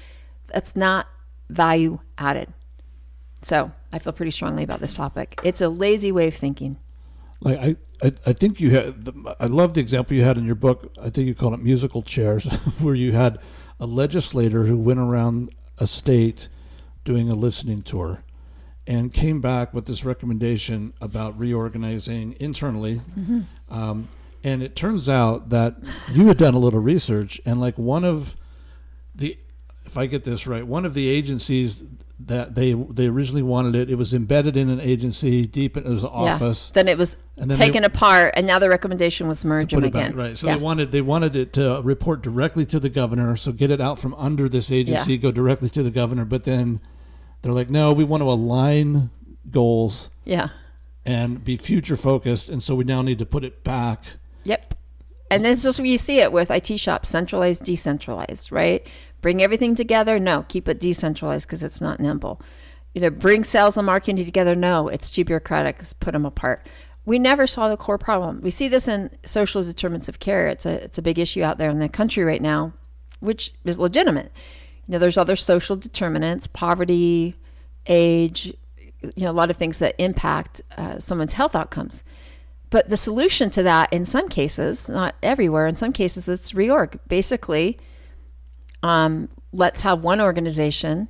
That's 0.48 0.74
not 0.74 1.06
value 1.48 2.00
added. 2.18 2.52
So 3.42 3.72
i 3.92 3.98
feel 3.98 4.12
pretty 4.12 4.30
strongly 4.30 4.62
about 4.62 4.80
this 4.80 4.94
topic. 4.94 5.40
It's 5.42 5.60
a 5.60 5.68
lazy 5.68 6.12
way 6.12 6.28
of 6.28 6.34
thinking. 6.34 6.78
Like 7.40 7.58
i 7.58 7.76
i, 8.02 8.12
I 8.26 8.32
think 8.32 8.60
you 8.60 8.70
had 8.70 9.04
the, 9.04 9.36
i 9.40 9.46
love 9.46 9.74
the 9.74 9.80
example 9.80 10.16
you 10.16 10.22
had 10.22 10.38
in 10.38 10.44
your 10.44 10.54
book. 10.54 10.92
I 11.00 11.10
think 11.10 11.26
you 11.26 11.34
called 11.34 11.54
it 11.54 11.62
musical 11.62 12.02
chairs 12.02 12.52
where 12.78 12.94
you 12.94 13.12
had 13.12 13.38
a 13.78 13.86
legislator 13.86 14.64
who 14.64 14.76
went 14.76 15.00
around 15.00 15.54
a 15.78 15.86
state 15.86 16.48
doing 17.04 17.30
a 17.30 17.34
listening 17.34 17.82
tour 17.82 18.22
and 18.90 19.12
came 19.12 19.40
back 19.40 19.72
with 19.72 19.86
this 19.86 20.04
recommendation 20.04 20.92
about 21.00 21.38
reorganizing 21.38 22.34
internally. 22.40 22.96
Mm-hmm. 22.96 23.42
Um, 23.72 24.08
and 24.42 24.64
it 24.64 24.74
turns 24.74 25.08
out 25.08 25.50
that 25.50 25.76
you 26.10 26.26
had 26.26 26.36
done 26.36 26.54
a 26.54 26.58
little 26.58 26.80
research, 26.80 27.40
and 27.46 27.60
like 27.60 27.78
one 27.78 28.04
of 28.04 28.36
the, 29.14 29.38
if 29.84 29.96
I 29.96 30.06
get 30.06 30.24
this 30.24 30.44
right, 30.44 30.66
one 30.66 30.84
of 30.84 30.94
the 30.94 31.08
agencies 31.08 31.84
that 32.18 32.56
they 32.56 32.72
they 32.72 33.06
originally 33.06 33.44
wanted 33.44 33.76
it, 33.76 33.90
it 33.90 33.94
was 33.94 34.12
embedded 34.12 34.56
in 34.56 34.68
an 34.68 34.80
agency 34.80 35.46
deep 35.46 35.76
in 35.76 35.84
his 35.84 36.04
office. 36.04 36.70
Yeah. 36.70 36.82
Then 36.82 36.88
it 36.88 36.98
was 36.98 37.16
then 37.36 37.48
taken 37.50 37.82
they, 37.82 37.86
apart, 37.86 38.34
and 38.34 38.44
now 38.44 38.58
the 38.58 38.68
recommendation 38.68 39.28
was 39.28 39.44
merge 39.44 39.70
them 39.70 39.84
again. 39.84 40.10
Back, 40.10 40.18
right. 40.18 40.36
So 40.36 40.48
yeah. 40.48 40.56
they 40.56 40.62
wanted 40.62 40.90
they 40.90 41.00
wanted 41.00 41.36
it 41.36 41.52
to 41.52 41.80
report 41.84 42.22
directly 42.22 42.66
to 42.66 42.80
the 42.80 42.90
governor, 42.90 43.36
so 43.36 43.52
get 43.52 43.70
it 43.70 43.80
out 43.80 44.00
from 44.00 44.14
under 44.14 44.48
this 44.48 44.72
agency, 44.72 45.12
yeah. 45.12 45.18
go 45.18 45.30
directly 45.30 45.68
to 45.70 45.82
the 45.84 45.92
governor. 45.92 46.24
But 46.24 46.42
then 46.42 46.80
they're 47.42 47.52
like, 47.52 47.70
no, 47.70 47.92
we 47.92 48.04
want 48.04 48.22
to 48.22 48.30
align 48.30 49.10
goals. 49.50 50.10
Yeah. 50.24 50.48
And 51.04 51.44
be 51.44 51.56
future 51.56 51.96
focused, 51.96 52.48
and 52.48 52.62
so 52.62 52.74
we 52.74 52.84
now 52.84 53.02
need 53.02 53.18
to 53.18 53.26
put 53.26 53.44
it 53.44 53.64
back. 53.64 54.04
Yep. 54.44 54.74
And 55.30 55.44
this 55.44 55.64
is 55.64 55.78
where 55.78 55.86
you 55.86 55.98
see 55.98 56.18
it 56.18 56.32
with 56.32 56.50
IT 56.50 56.78
shops, 56.78 57.08
centralized, 57.08 57.64
decentralized, 57.64 58.52
right? 58.52 58.86
Bring 59.22 59.42
everything 59.42 59.74
together. 59.74 60.18
No, 60.18 60.44
keep 60.48 60.68
it 60.68 60.80
decentralized 60.80 61.46
because 61.46 61.62
it's 61.62 61.80
not 61.80 62.00
nimble. 62.00 62.40
You 62.94 63.00
know, 63.00 63.10
bring 63.10 63.44
sales 63.44 63.76
and 63.76 63.86
marketing 63.86 64.24
together. 64.24 64.56
No, 64.56 64.88
it's 64.88 65.10
too 65.10 65.24
bureaucratic. 65.24 65.82
Put 66.00 66.12
them 66.12 66.26
apart. 66.26 66.66
We 67.06 67.18
never 67.18 67.46
saw 67.46 67.68
the 67.68 67.76
core 67.76 67.98
problem. 67.98 68.40
We 68.42 68.50
see 68.50 68.68
this 68.68 68.88
in 68.88 69.10
social 69.24 69.62
determinants 69.62 70.08
of 70.08 70.18
care. 70.18 70.48
It's 70.48 70.66
a 70.66 70.84
it's 70.84 70.98
a 70.98 71.02
big 71.02 71.18
issue 71.18 71.42
out 71.42 71.58
there 71.58 71.70
in 71.70 71.78
the 71.78 71.88
country 71.88 72.24
right 72.24 72.42
now, 72.42 72.72
which 73.20 73.54
is 73.64 73.78
legitimate. 73.78 74.32
You 74.90 74.94
know, 74.94 74.98
there's 74.98 75.16
other 75.16 75.36
social 75.36 75.76
determinants, 75.76 76.48
poverty, 76.48 77.36
age, 77.86 78.52
you 79.14 79.22
know, 79.24 79.30
a 79.30 79.32
lot 79.32 79.48
of 79.48 79.56
things 79.56 79.78
that 79.78 79.94
impact 79.98 80.62
uh, 80.76 80.98
someone's 80.98 81.34
health 81.34 81.54
outcomes. 81.54 82.02
But 82.70 82.90
the 82.90 82.96
solution 82.96 83.50
to 83.50 83.62
that, 83.62 83.92
in 83.92 84.04
some 84.04 84.28
cases, 84.28 84.88
not 84.88 85.14
everywhere, 85.22 85.68
in 85.68 85.76
some 85.76 85.92
cases, 85.92 86.28
it's 86.28 86.50
reorg. 86.50 86.98
Basically, 87.06 87.78
um, 88.82 89.28
let's 89.52 89.82
have 89.82 90.02
one 90.02 90.20
organization 90.20 91.06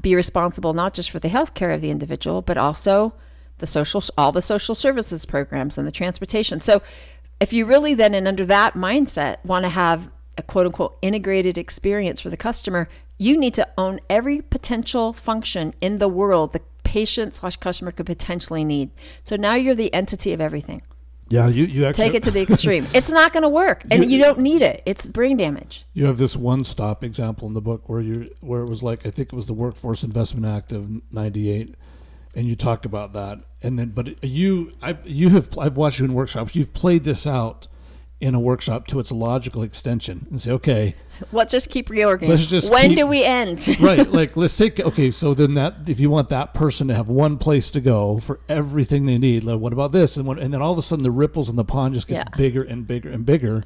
be 0.00 0.16
responsible 0.16 0.72
not 0.72 0.94
just 0.94 1.12
for 1.12 1.20
the 1.20 1.28
health 1.28 1.54
care 1.54 1.70
of 1.70 1.80
the 1.80 1.92
individual, 1.92 2.42
but 2.42 2.58
also 2.58 3.14
the 3.58 3.68
social, 3.68 4.02
all 4.18 4.32
the 4.32 4.42
social 4.42 4.74
services 4.74 5.24
programs 5.24 5.78
and 5.78 5.86
the 5.86 5.92
transportation. 5.92 6.60
So, 6.60 6.82
if 7.38 7.52
you 7.52 7.66
really 7.66 7.94
then, 7.94 8.14
and 8.14 8.26
under 8.26 8.44
that 8.46 8.74
mindset, 8.74 9.44
want 9.44 9.62
to 9.64 9.68
have 9.68 10.10
a 10.36 10.42
quote 10.42 10.66
unquote 10.66 10.98
integrated 11.02 11.56
experience 11.58 12.20
for 12.20 12.30
the 12.30 12.36
customer, 12.36 12.88
you 13.18 13.36
need 13.36 13.54
to 13.54 13.68
own 13.78 14.00
every 14.10 14.40
potential 14.42 15.12
function 15.12 15.74
in 15.80 15.98
the 15.98 16.08
world 16.08 16.52
the 16.52 16.60
patient 16.82 17.34
slash 17.34 17.56
customer 17.56 17.90
could 17.90 18.06
potentially 18.06 18.64
need. 18.64 18.90
So 19.22 19.36
now 19.36 19.54
you're 19.54 19.74
the 19.74 19.92
entity 19.92 20.32
of 20.32 20.40
everything. 20.40 20.82
Yeah, 21.28 21.48
you, 21.48 21.64
you 21.64 21.86
actually 21.86 22.04
take 22.04 22.14
it 22.14 22.22
to 22.24 22.30
the 22.30 22.42
extreme. 22.48 22.86
it's 22.92 23.10
not 23.10 23.32
going 23.32 23.42
to 23.44 23.48
work, 23.48 23.84
and 23.90 24.04
you, 24.04 24.10
you, 24.10 24.22
don't 24.22 24.40
need 24.40 24.60
it. 24.60 24.82
It's 24.84 25.06
brain 25.06 25.38
damage. 25.38 25.86
You 25.94 26.04
have 26.04 26.18
this 26.18 26.36
one 26.36 26.64
stop 26.64 27.02
example 27.02 27.48
in 27.48 27.54
the 27.54 27.62
book 27.62 27.88
where 27.88 28.00
you 28.00 28.34
where 28.40 28.60
it 28.60 28.66
was 28.66 28.82
like 28.82 29.06
I 29.06 29.10
think 29.10 29.32
it 29.32 29.36
was 29.36 29.46
the 29.46 29.54
Workforce 29.54 30.02
Investment 30.04 30.44
Act 30.46 30.70
of 30.70 31.00
'98, 31.12 31.74
and 32.34 32.46
you 32.46 32.54
talk 32.54 32.84
about 32.84 33.14
that, 33.14 33.40
and 33.62 33.78
then 33.78 33.88
but 33.88 34.22
you 34.22 34.74
I 34.82 34.98
you 35.04 35.30
have 35.30 35.58
I've 35.58 35.78
watched 35.78 35.98
you 35.98 36.04
in 36.04 36.12
workshops. 36.12 36.54
You've 36.54 36.74
played 36.74 37.04
this 37.04 37.26
out 37.26 37.68
in 38.20 38.34
a 38.34 38.40
workshop 38.40 38.86
to 38.86 39.00
its 39.00 39.10
logical 39.10 39.62
extension 39.62 40.26
and 40.30 40.40
say, 40.40 40.50
okay, 40.50 40.94
let's 41.32 41.50
just 41.50 41.68
keep 41.68 41.90
reorganizing. 41.90 42.36
Let's 42.36 42.46
just 42.48 42.72
when 42.72 42.90
keep, 42.90 42.98
do 42.98 43.06
we 43.06 43.24
end? 43.24 43.66
right, 43.80 44.10
like 44.10 44.36
let's 44.36 44.56
take 44.56 44.80
okay. 44.80 45.10
So 45.10 45.34
then 45.34 45.54
that 45.54 45.88
if 45.88 46.00
you 46.00 46.10
want 46.10 46.28
that 46.28 46.54
person 46.54 46.88
to 46.88 46.94
have 46.94 47.08
one 47.08 47.38
place 47.38 47.70
to 47.72 47.80
go 47.80 48.18
for 48.18 48.40
everything 48.48 49.06
they 49.06 49.18
need, 49.18 49.44
like, 49.44 49.58
what 49.58 49.72
about 49.72 49.92
this? 49.92 50.16
And 50.16 50.26
what, 50.26 50.38
and 50.38 50.54
then 50.54 50.62
all 50.62 50.72
of 50.72 50.78
a 50.78 50.82
sudden 50.82 51.02
the 51.02 51.10
ripples 51.10 51.50
in 51.50 51.56
the 51.56 51.64
pond 51.64 51.94
just 51.94 52.08
gets 52.08 52.24
yeah. 52.24 52.36
bigger 52.36 52.62
and 52.62 52.86
bigger 52.86 53.10
and 53.10 53.26
bigger 53.26 53.64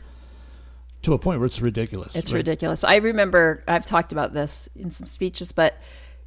to 1.03 1.13
a 1.13 1.19
point 1.19 1.39
where 1.39 1.47
it's 1.47 1.61
ridiculous. 1.61 2.17
It's 2.17 2.33
right? 2.33 2.39
ridiculous. 2.39 2.85
I 2.85 2.97
remember 2.97 3.63
I've 3.69 3.87
talked 3.87 4.13
about 4.13 4.33
this 4.33 4.69
in 4.75 4.91
some 4.91 5.07
speeches, 5.07 5.53
but 5.53 5.77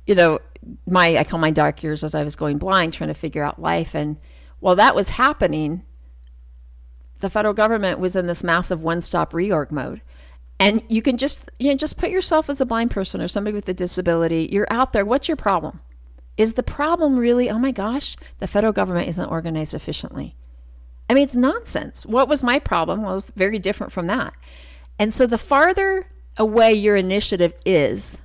you 0.06 0.16
know, 0.16 0.40
my 0.88 1.18
I 1.18 1.24
call 1.24 1.40
my 1.40 1.52
dark 1.52 1.84
years 1.84 2.04
as 2.04 2.16
I 2.16 2.24
was 2.24 2.36
going 2.36 2.60
blind, 2.60 2.94
trying 2.94 3.10
to 3.10 3.14
figure 3.14 3.44
out 3.44 3.60
life, 3.60 3.96
and 3.96 4.18
while 4.60 4.76
that 4.76 4.96
was 4.96 5.10
happening 5.10 5.84
the 7.22 7.30
federal 7.30 7.54
government 7.54 8.00
was 8.00 8.16
in 8.16 8.28
this 8.28 8.44
massive 8.44 8.82
one-stop 8.82 9.32
reorg 9.32 9.72
mode. 9.72 10.02
And 10.60 10.84
you 10.90 11.02
can 11.02 11.18
just 11.18 11.50
you 11.60 11.72
know 11.72 11.78
just 11.78 11.98
put 11.98 12.12
yourself 12.12 12.50
as 12.50 12.62
a 12.62 12.66
blind 12.66 12.92
person 12.92 13.22
or 13.22 13.28
somebody 13.28 13.56
with 13.56 13.70
a 13.70 13.74
disability. 13.74 14.50
You're 14.52 14.68
out 14.70 14.94
there. 14.94 15.06
What's 15.06 15.28
your 15.28 15.38
problem? 15.38 15.80
Is 16.38 16.54
the 16.54 16.64
problem 16.64 17.18
really, 17.18 17.50
oh 17.50 17.60
my 17.60 17.72
gosh, 17.72 18.16
the 18.40 18.48
federal 18.48 18.74
government 18.74 19.10
isn't 19.10 19.30
organized 19.30 19.74
efficiently? 19.74 20.36
I 21.10 21.14
mean, 21.14 21.24
it's 21.24 21.36
nonsense. 21.36 22.06
What 22.06 22.30
was 22.30 22.42
my 22.42 22.58
problem? 22.58 23.04
Well, 23.04 23.18
it's 23.18 23.32
very 23.32 23.60
different 23.60 23.92
from 23.92 24.08
that. 24.08 24.34
And 24.98 25.14
so 25.14 25.28
the 25.28 25.38
farther 25.38 26.08
away 26.38 26.74
your 26.74 26.96
initiative 26.96 27.54
is, 27.66 28.22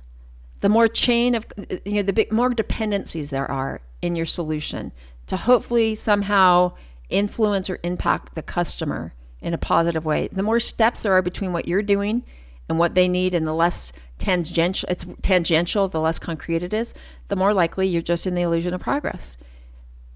the 0.61 0.69
more 0.69 0.87
chain 0.87 1.35
of, 1.35 1.45
you 1.85 1.93
know, 1.93 2.01
the 2.01 2.13
big, 2.13 2.31
more 2.31 2.49
dependencies 2.49 3.29
there 3.29 3.49
are 3.51 3.81
in 4.01 4.15
your 4.15 4.25
solution 4.25 4.91
to 5.27 5.35
hopefully 5.35 5.95
somehow 5.95 6.71
influence 7.09 7.69
or 7.69 7.79
impact 7.83 8.35
the 8.35 8.41
customer 8.43 9.13
in 9.41 9.53
a 9.53 9.57
positive 9.57 10.05
way. 10.05 10.27
The 10.31 10.43
more 10.43 10.59
steps 10.59 11.03
there 11.03 11.13
are 11.13 11.21
between 11.21 11.53
what 11.53 11.67
you're 11.67 11.81
doing 11.81 12.23
and 12.69 12.77
what 12.77 12.95
they 12.95 13.07
need, 13.07 13.33
and 13.33 13.47
the 13.47 13.53
less 13.53 13.93
tangential 14.17 14.89
it's 14.89 15.05
tangential, 15.21 15.87
the 15.87 16.01
less 16.01 16.19
concrete 16.19 16.63
it 16.63 16.73
is, 16.73 16.93
the 17.29 17.35
more 17.35 17.53
likely 17.53 17.87
you're 17.87 18.01
just 18.01 18.27
in 18.27 18.35
the 18.35 18.41
illusion 18.41 18.73
of 18.73 18.81
progress. 18.81 19.37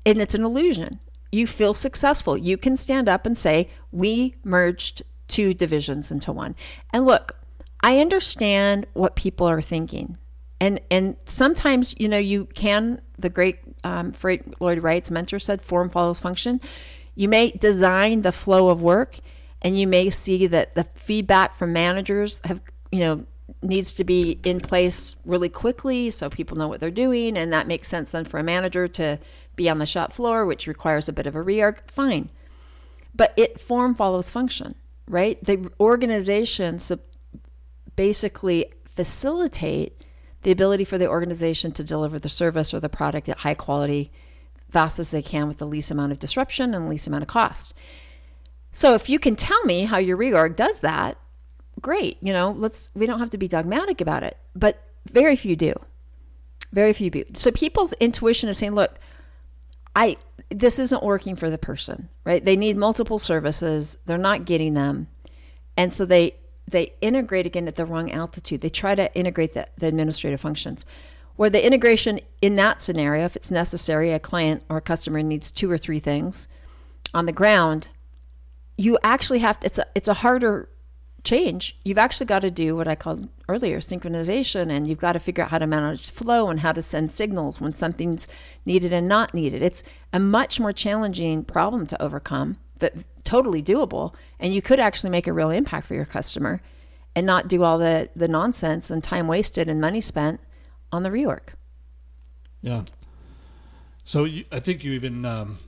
And 0.06 0.20
it's 0.20 0.34
an 0.34 0.44
illusion. 0.44 1.00
You 1.32 1.48
feel 1.48 1.74
successful. 1.74 2.38
You 2.38 2.58
can 2.58 2.76
stand 2.76 3.08
up 3.08 3.26
and 3.26 3.38
say, 3.38 3.70
"We 3.92 4.36
merged 4.44 5.04
two 5.30 5.54
divisions 5.54 6.12
into 6.12 6.34
one." 6.34 6.56
And 6.92 7.06
look, 7.06 7.38
I 7.82 8.00
understand 8.00 8.86
what 8.94 9.16
people 9.16 9.48
are 9.48 9.62
thinking. 9.62 10.18
And 10.62 10.80
and 10.92 11.16
sometimes, 11.26 11.96
you 11.98 12.08
know, 12.08 12.20
you 12.20 12.46
can 12.46 13.02
the 13.18 13.30
great 13.30 13.58
um, 13.84 14.14
Lloyd 14.60 14.84
Wright's 14.84 15.10
mentor 15.10 15.40
said, 15.40 15.62
form 15.64 15.90
follows 15.90 16.20
function. 16.20 16.62
You 17.16 17.28
may 17.28 17.50
design 17.52 18.22
the 18.22 18.32
flow 18.32 18.70
of 18.70 18.80
work, 18.80 19.20
and 19.64 19.78
you 19.78 19.88
may 19.88 20.12
see 20.12 20.46
that 20.46 20.76
the 20.76 20.84
feedback 20.84 21.56
from 21.56 21.74
managers 21.74 22.42
have, 22.46 22.62
you 22.92 23.00
know, 23.00 23.26
needs 23.64 23.96
to 23.96 24.04
be 24.04 24.40
in 24.44 24.60
place 24.60 25.16
really 25.26 25.50
quickly 25.50 26.12
so 26.12 26.30
people 26.30 26.56
know 26.56 26.68
what 26.68 26.80
they're 26.80 26.92
doing, 26.92 27.38
and 27.38 27.52
that 27.52 27.68
makes 27.68 27.90
sense 27.90 28.12
then 28.12 28.24
for 28.24 28.40
a 28.40 28.44
manager 28.44 28.88
to 28.88 29.20
be 29.56 29.68
on 29.68 29.80
the 29.80 29.86
shop 29.88 30.14
floor, 30.14 30.46
which 30.46 30.68
requires 30.68 31.10
a 31.10 31.14
bit 31.14 31.26
of 31.26 31.36
a 31.36 31.44
reorg. 31.44 31.80
Fine, 31.88 32.30
but 33.16 33.34
it 33.36 33.60
form 33.60 33.96
follows 33.96 34.30
function, 34.30 34.76
right? 35.08 35.44
The 35.44 35.72
organization 35.80 36.80
basically 37.96 38.72
facilitate 38.86 39.98
the 40.44 40.52
ability 40.52 40.86
for 40.86 40.98
the 40.98 41.08
organization 41.08 41.72
to 41.74 41.84
deliver 41.84 42.20
the 42.20 42.30
service 42.30 42.74
or 42.74 42.80
the 42.80 42.90
product 42.90 43.30
at 43.30 43.40
high 43.40 43.54
quality, 43.54 44.12
fast 44.70 45.00
as 45.00 45.12
they 45.12 45.22
can 45.22 45.48
with 45.48 45.58
the 45.58 45.68
least 45.68 45.92
amount 45.92 46.12
of 46.12 46.20
disruption 46.20 46.74
and 46.74 46.90
least 46.90 47.08
amount 47.08 47.24
of 47.24 47.28
cost. 47.28 47.74
So 48.74 48.94
if 48.94 49.10
you 49.10 49.20
can 49.20 49.36
tell 49.36 49.64
me 49.66 49.86
how 49.86 49.98
your 49.98 50.18
reorg 50.18 50.56
does 50.56 50.80
that, 50.80 51.18
great. 51.82 52.18
You 52.22 52.34
know, 52.34 52.52
let's 52.52 52.90
we 52.96 53.06
don't 53.06 53.20
have 53.20 53.30
to 53.32 53.38
be 53.38 53.48
dogmatic 53.48 54.02
about 54.02 54.24
it, 54.24 54.38
but 54.56 54.82
very 55.06 55.36
few 55.36 55.56
do. 55.56 55.74
Very 56.72 56.94
few 56.94 57.10
do. 57.10 57.26
So 57.34 57.52
people's 57.52 57.94
intuition 57.94 58.50
is 58.50 58.58
saying, 58.58 58.74
look, 58.74 58.98
I 59.96 60.18
this 60.50 60.80
isn't 60.80 61.04
working 61.04 61.36
for 61.36 61.50
the 61.50 61.58
person, 61.58 62.10
right? 62.26 62.44
They 62.44 62.56
need 62.56 62.78
multiple 62.78 63.20
services, 63.20 63.98
they're 64.06 64.18
not 64.18 64.46
getting 64.46 64.74
them. 64.74 65.08
And 65.78 65.94
so 65.94 66.06
they 66.06 66.36
they 66.72 66.94
integrate 67.02 67.46
again 67.46 67.68
at 67.68 67.76
the 67.76 67.86
wrong 67.86 68.12
altitude. 68.12 68.62
They 68.62 68.70
try 68.70 68.96
to 68.96 69.14
integrate 69.16 69.54
the, 69.54 69.68
the 69.78 69.88
administrative 69.88 70.42
functions. 70.42 70.86
Where 71.36 71.50
the 71.50 71.66
integration 71.66 72.20
in 72.42 72.56
that 72.56 72.82
scenario, 72.82 73.26
if 73.26 73.36
it's 73.36 73.52
necessary, 73.52 74.12
a 74.12 74.20
client 74.20 74.64
or 74.70 74.78
a 74.78 74.82
customer 74.82 75.22
needs 75.24 75.50
two 75.50 75.72
or 75.72 75.78
three 75.78 76.00
things 76.00 76.48
on 77.14 77.26
the 77.26 77.32
ground, 77.32 77.88
you 78.78 78.98
actually 79.04 79.40
have 79.40 79.60
to, 79.62 79.68
it's 79.68 79.78
a, 79.78 79.86
it's 79.96 80.08
a 80.08 80.16
harder 80.16 80.70
change. 81.24 81.78
You've 81.84 81.98
actually 81.98 82.26
got 82.26 82.40
to 82.40 82.52
do 82.52 82.76
what 82.76 82.88
I 82.88 82.96
called 82.96 83.30
earlier 83.48 83.80
synchronization, 83.80 84.72
and 84.72 84.88
you've 84.88 85.00
got 85.00 85.14
to 85.14 85.20
figure 85.20 85.44
out 85.44 85.52
how 85.52 85.60
to 85.60 85.68
manage 85.68 86.12
flow 86.12 86.50
and 86.50 86.60
how 86.60 86.72
to 86.74 86.82
send 86.82 87.12
signals 87.12 87.62
when 87.62 87.74
something's 87.74 88.28
needed 88.66 88.92
and 88.92 89.08
not 89.08 89.34
needed. 89.34 89.62
It's 89.62 89.84
a 90.12 90.20
much 90.20 90.60
more 90.60 90.74
challenging 90.74 91.44
problem 91.44 91.88
to 91.88 92.02
overcome 92.02 92.58
but 92.82 92.96
totally 93.24 93.62
doable. 93.64 94.14
And 94.40 94.54
you 94.54 94.62
could 94.62 94.80
actually 94.80 95.10
make 95.10 95.28
a 95.28 95.34
real 95.34 95.50
impact 95.50 95.88
for 95.88 95.96
your 95.96 96.06
customer 96.06 96.62
and 97.16 97.26
not 97.26 97.48
do 97.48 97.64
all 97.64 97.78
the, 97.78 98.10
the 98.16 98.28
nonsense 98.28 98.90
and 98.90 99.04
time 99.04 99.28
wasted 99.28 99.68
and 99.68 99.82
money 99.82 100.02
spent 100.02 100.40
on 100.92 101.04
the 101.04 101.10
rework. 101.10 101.54
Yeah. 102.62 102.84
So 104.04 104.24
you, 104.24 104.46
I 104.52 104.60
think 104.60 104.84
you 104.84 104.94
even, 104.94 105.26
um, 105.26 105.60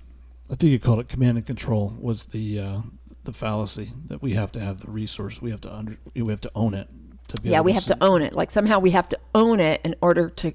I 0.52 0.56
think 0.56 0.72
you 0.72 0.80
called 0.80 1.00
it 1.00 1.08
command 1.08 1.38
and 1.38 1.46
control 1.46 1.94
was 2.00 2.26
the 2.26 2.60
uh, 2.60 2.82
the 3.24 3.34
fallacy 3.34 3.90
that 4.08 4.22
we 4.22 4.34
have 4.34 4.52
to 4.52 4.60
have 4.60 4.80
the 4.80 4.92
resource, 4.92 5.42
we 5.42 5.52
have 5.52 5.62
to 5.62 5.74
under, 5.74 5.98
we 6.14 6.30
have 6.30 6.42
to 6.42 6.52
own 6.56 6.74
it. 6.74 6.90
To 7.30 7.42
be 7.42 7.50
yeah, 7.50 7.62
we 7.62 7.72
have 7.72 7.86
to 7.86 7.98
own 8.02 8.22
it. 8.22 8.34
Like 8.34 8.52
somehow 8.52 8.80
we 8.80 8.92
have 8.92 9.08
to 9.10 9.20
own 9.34 9.60
it 9.60 9.82
in 9.84 9.96
order 10.02 10.30
to 10.30 10.54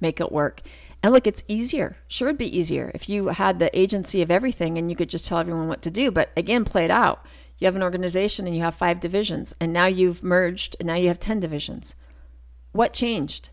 make 0.00 0.20
it 0.20 0.30
work. 0.30 0.60
And 1.02 1.12
look, 1.12 1.26
it's 1.26 1.42
easier. 1.48 1.96
Sure, 2.06 2.28
it'd 2.28 2.38
be 2.38 2.56
easier 2.56 2.92
if 2.94 3.08
you 3.08 3.28
had 3.28 3.58
the 3.58 3.76
agency 3.78 4.22
of 4.22 4.30
everything 4.30 4.78
and 4.78 4.88
you 4.88 4.96
could 4.96 5.10
just 5.10 5.26
tell 5.26 5.38
everyone 5.38 5.68
what 5.68 5.82
to 5.82 5.90
do. 5.90 6.10
But 6.10 6.30
again, 6.36 6.64
play 6.64 6.84
it 6.84 6.90
out. 6.90 7.26
You 7.58 7.66
have 7.66 7.76
an 7.76 7.82
organization 7.82 8.46
and 8.46 8.56
you 8.56 8.62
have 8.62 8.74
five 8.74 8.98
divisions, 8.98 9.54
and 9.60 9.72
now 9.72 9.86
you've 9.86 10.24
merged 10.24 10.76
and 10.80 10.86
now 10.86 10.94
you 10.94 11.08
have 11.08 11.20
10 11.20 11.40
divisions. 11.40 11.94
What 12.72 12.92
changed? 12.92 13.50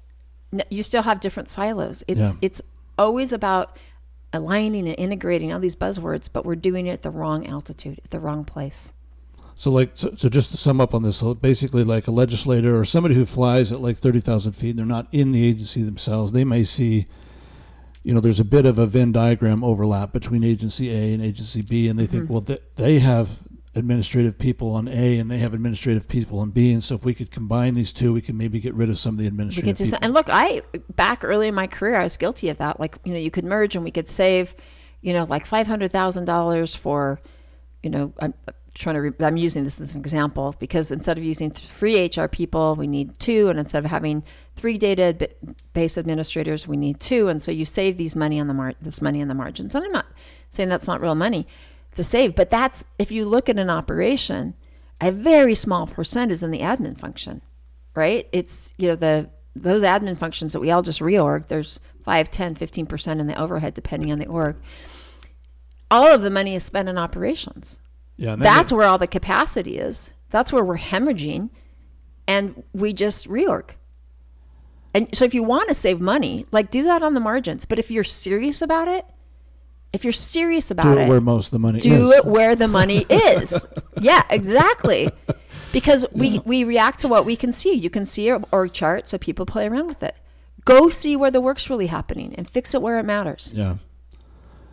You 0.69 0.81
still 0.81 1.03
have 1.03 1.19
different 1.19 1.49
silos. 1.49 2.03
It's, 2.07 2.19
yeah. 2.19 2.31
it's 2.41 2.61
always 2.97 3.31
about 3.31 3.77
aligning 4.33 4.87
and 4.87 4.97
integrating 4.97 5.53
all 5.53 5.59
these 5.59 5.75
buzzwords, 5.75 6.29
but 6.31 6.45
we're 6.45 6.55
doing 6.55 6.87
it 6.87 6.91
at 6.93 7.01
the 7.01 7.11
wrong 7.11 7.45
altitude, 7.45 7.99
at 8.03 8.11
the 8.11 8.19
wrong 8.19 8.45
place. 8.45 8.93
So, 9.55 9.71
like, 9.71 9.91
so, 9.95 10.13
so 10.15 10.29
just 10.29 10.51
to 10.51 10.57
sum 10.57 10.79
up 10.79 10.93
on 10.95 11.03
this, 11.03 11.21
basically, 11.21 11.83
like 11.83 12.07
a 12.07 12.11
legislator 12.11 12.79
or 12.79 12.85
somebody 12.85 13.13
who 13.13 13.25
flies 13.25 13.73
at 13.73 13.81
like 13.81 13.97
thirty 13.97 14.21
thousand 14.21 14.53
feet, 14.53 14.77
they're 14.77 14.85
not 14.85 15.07
in 15.11 15.33
the 15.33 15.45
agency 15.45 15.83
themselves. 15.83 16.31
They 16.31 16.45
may 16.45 16.63
see 16.63 17.07
you 18.03 18.13
know, 18.13 18.19
there's 18.19 18.39
a 18.39 18.45
bit 18.45 18.65
of 18.65 18.79
a 18.79 18.85
Venn 18.85 19.11
diagram 19.11 19.63
overlap 19.63 20.13
between 20.13 20.43
agency 20.43 20.89
A 20.89 21.13
and 21.13 21.23
agency 21.23 21.61
B, 21.61 21.87
and 21.87 21.99
they 21.99 22.03
mm-hmm. 22.03 22.19
think, 22.19 22.29
well, 22.29 22.41
th- 22.41 22.61
they 22.75 22.99
have 22.99 23.41
administrative 23.75 24.37
people 24.37 24.71
on 24.71 24.87
A 24.87 25.17
and 25.17 25.29
they 25.29 25.37
have 25.37 25.53
administrative 25.53 26.07
people 26.07 26.39
on 26.39 26.51
B, 26.51 26.71
and 26.71 26.83
so 26.83 26.95
if 26.95 27.05
we 27.05 27.13
could 27.13 27.31
combine 27.31 27.73
these 27.73 27.91
two, 27.91 28.13
we 28.13 28.21
could 28.21 28.35
maybe 28.35 28.59
get 28.59 28.73
rid 28.73 28.89
of 28.89 28.97
some 28.97 29.15
of 29.15 29.19
the 29.19 29.27
administrative. 29.27 29.77
people. 29.77 29.99
and 30.01 30.13
look, 30.13 30.27
I 30.29 30.61
back 30.95 31.23
early 31.23 31.47
in 31.47 31.55
my 31.55 31.67
career, 31.67 31.97
I 31.97 32.03
was 32.03 32.17
guilty 32.17 32.49
of 32.49 32.57
that. 32.57 32.79
Like, 32.79 32.97
you 33.03 33.13
know, 33.13 33.19
you 33.19 33.31
could 33.31 33.45
merge 33.45 33.75
and 33.75 33.83
we 33.83 33.91
could 33.91 34.09
save, 34.09 34.55
you 35.01 35.13
know, 35.13 35.25
like 35.25 35.45
five 35.45 35.67
hundred 35.67 35.91
thousand 35.91 36.25
dollars 36.25 36.75
for, 36.75 37.19
you 37.83 37.89
know, 37.89 38.13
I'm, 38.19 38.33
trying 38.73 38.95
to, 38.95 39.01
re- 39.01 39.13
I'm 39.19 39.37
using 39.37 39.63
this 39.63 39.81
as 39.81 39.95
an 39.95 40.01
example 40.01 40.55
because 40.59 40.91
instead 40.91 41.17
of 41.17 41.23
using 41.23 41.51
three 41.51 42.05
HR 42.05 42.27
people, 42.27 42.75
we 42.75 42.87
need 42.87 43.17
two. 43.19 43.49
And 43.49 43.59
instead 43.59 43.83
of 43.83 43.91
having 43.91 44.23
three 44.55 44.77
database 44.77 45.97
administrators, 45.97 46.67
we 46.67 46.77
need 46.77 46.99
two. 46.99 47.27
And 47.27 47.41
so 47.41 47.51
you 47.51 47.65
save 47.65 47.97
these 47.97 48.15
money 48.15 48.39
on 48.39 48.47
the 48.47 48.53
mar- 48.53 48.75
this 48.81 49.01
money 49.01 49.21
on 49.21 49.27
the 49.27 49.33
margins. 49.33 49.75
And 49.75 49.85
I'm 49.85 49.91
not 49.91 50.07
saying 50.49 50.69
that's 50.69 50.87
not 50.87 51.01
real 51.01 51.15
money 51.15 51.47
to 51.95 52.03
save, 52.03 52.35
but 52.35 52.49
that's, 52.49 52.85
if 52.97 53.11
you 53.11 53.25
look 53.25 53.49
at 53.49 53.59
an 53.59 53.69
operation, 53.69 54.53
a 55.01 55.11
very 55.11 55.55
small 55.55 55.87
percent 55.87 56.31
is 56.31 56.43
in 56.43 56.51
the 56.51 56.59
admin 56.59 56.97
function, 56.97 57.41
right? 57.95 58.27
It's, 58.31 58.71
you 58.77 58.87
know, 58.87 58.95
the, 58.95 59.29
those 59.55 59.83
admin 59.83 60.17
functions 60.17 60.53
that 60.53 60.59
we 60.59 60.71
all 60.71 60.81
just 60.81 60.99
reorg, 60.99 61.47
there's 61.47 61.79
5, 62.03 62.31
10, 62.31 62.55
15% 62.55 63.19
in 63.19 63.27
the 63.27 63.39
overhead 63.39 63.73
depending 63.73 64.11
on 64.11 64.19
the 64.19 64.27
org. 64.27 64.57
All 65.91 66.07
of 66.07 66.21
the 66.21 66.29
money 66.29 66.55
is 66.55 66.63
spent 66.63 66.89
in 66.89 66.97
operations. 66.97 67.79
Yeah, 68.19 68.35
That's 68.35 68.71
where 68.73 68.85
all 68.85 68.97
the 68.97 69.07
capacity 69.07 69.77
is. 69.77 70.11
That's 70.29 70.51
where 70.51 70.63
we're 70.63 70.77
hemorrhaging 70.77 71.49
and 72.27 72.63
we 72.73 72.91
just 72.91 73.27
reorg. 73.29 73.71
And 74.93 75.07
so 75.15 75.23
if 75.23 75.33
you 75.33 75.41
want 75.41 75.69
to 75.69 75.73
save 75.73 76.01
money, 76.01 76.45
like 76.51 76.69
do 76.69 76.83
that 76.83 77.01
on 77.01 77.13
the 77.13 77.21
margins. 77.21 77.65
But 77.65 77.79
if 77.79 77.89
you're 77.89 78.03
serious 78.03 78.61
about 78.61 78.89
it, 78.89 79.05
if 79.93 80.03
you're 80.03 80.11
serious 80.11 80.69
about 80.69 80.85
it, 80.85 80.95
do 80.95 80.99
it, 80.99 81.05
it 81.05 81.09
where 81.09 81.21
most 81.21 81.47
of 81.47 81.51
the 81.51 81.59
money 81.59 81.79
is 81.79 81.83
do 81.83 82.11
is. 82.11 82.17
it 82.17 82.25
where 82.25 82.55
the 82.57 82.67
money 82.67 83.05
is. 83.09 83.53
yeah, 83.99 84.23
exactly. 84.29 85.09
Because 85.71 86.03
we, 86.11 86.39
we 86.45 86.63
react 86.63 86.99
to 87.01 87.07
what 87.07 87.25
we 87.25 87.35
can 87.35 87.51
see. 87.51 87.73
You 87.73 87.91
can 87.91 88.07
see 88.07 88.25
your 88.25 88.41
org 88.51 88.73
chart, 88.73 89.07
so 89.07 89.19
people 89.19 89.45
play 89.45 89.67
around 89.67 89.85
with 89.85 90.01
it. 90.01 90.15
Go 90.65 90.89
see 90.89 91.15
where 91.15 91.29
the 91.29 91.39
work's 91.39 91.69
really 91.69 91.85
happening 91.85 92.33
and 92.35 92.49
fix 92.49 92.73
it 92.73 92.81
where 92.81 92.97
it 92.97 93.05
matters. 93.05 93.53
Yeah. 93.55 93.75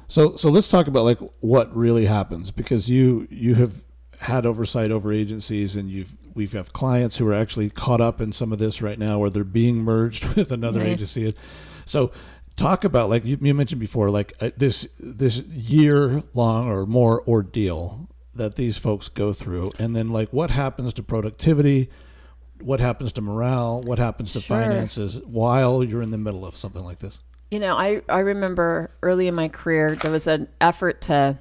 So 0.09 0.37
so 0.37 0.51
let's 0.51 0.69
talk 0.71 0.87
about 0.87 1.05
like 1.05 1.19
what 1.41 1.75
really 1.77 2.07
happens 2.07 2.51
because 2.51 2.91
you 2.91 3.27
you 3.31 3.55
have 3.57 3.85
had 4.21 4.47
oversight 4.47 4.91
over 4.91 5.13
agencies 5.13 5.77
and 5.77 5.91
you've 5.91 6.15
we've 6.35 6.53
have 6.53 6.73
clients 6.73 7.19
who 7.19 7.29
are 7.29 7.35
actually 7.35 7.71
caught 7.71 8.01
up 8.01 8.21
in 8.21 8.33
some 8.33 8.53
of 8.53 8.59
this 8.59 8.81
right 8.81 8.99
now 8.99 9.19
where 9.19 9.31
they're 9.31 9.45
being 9.45 9.77
merged 9.79 10.25
with 10.37 10.53
another 10.53 10.83
agency. 10.83 11.35
So 11.85 12.13
talk 12.57 12.85
about 12.85 13.11
like 13.11 13.25
you, 13.25 13.39
you 13.41 13.55
mentioned 13.55 13.81
before 13.81 14.11
like 14.11 14.33
uh, 14.41 14.51
this 14.57 14.89
this 14.99 15.43
year 15.45 16.23
long 16.35 16.69
or 16.69 16.87
more 16.87 17.23
ordeal 17.29 18.09
that 18.35 18.55
these 18.57 18.79
folks 18.79 19.09
go 19.09 19.33
through. 19.33 19.73
And 19.79 19.97
then 19.97 20.09
like 20.09 20.33
what 20.33 20.51
happens 20.51 20.93
to 20.95 21.03
productivity? 21.03 21.89
What 22.61 22.81
happens 22.81 23.13
to 23.13 23.21
morale? 23.21 23.83
What 23.83 23.99
happens 23.99 24.33
to 24.33 24.41
Sure. 24.41 24.57
finances 24.57 25.21
while 25.27 25.83
you're 25.85 26.03
in 26.03 26.11
the 26.11 26.19
middle 26.19 26.45
of 26.47 26.57
something 26.57 26.83
like 26.85 27.01
this 27.01 27.23
You 27.51 27.61
know, 27.61 27.77
I, 27.77 28.03
I 28.09 28.21
remember 28.21 28.91
early 29.03 29.29
in 29.29 29.35
my 29.35 29.49
career, 29.49 29.95
there 29.95 30.11
was 30.11 30.27
an 30.27 30.49
effort 30.61 31.01
to 31.03 31.39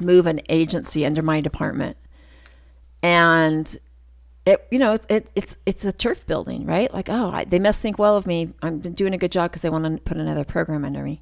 move 0.00 0.26
an 0.26 0.40
agency 0.48 1.06
under 1.06 1.22
my 1.22 1.40
department. 1.40 1.96
And 3.02 3.76
it, 4.46 4.66
you 4.70 4.78
know, 4.78 4.94
it, 4.94 5.06
it, 5.08 5.30
it's 5.34 5.56
it's 5.64 5.84
a 5.84 5.92
turf 5.92 6.26
building, 6.26 6.66
right? 6.66 6.92
Like, 6.92 7.08
oh, 7.08 7.30
I, 7.32 7.44
they 7.44 7.58
must 7.58 7.80
think 7.80 7.98
well 7.98 8.16
of 8.16 8.26
me. 8.26 8.52
I'm 8.62 8.80
doing 8.80 9.14
a 9.14 9.18
good 9.18 9.32
job 9.32 9.50
because 9.50 9.62
they 9.62 9.70
want 9.70 9.84
to 9.84 10.02
put 10.02 10.16
another 10.16 10.44
program 10.44 10.84
under 10.84 11.02
me. 11.02 11.20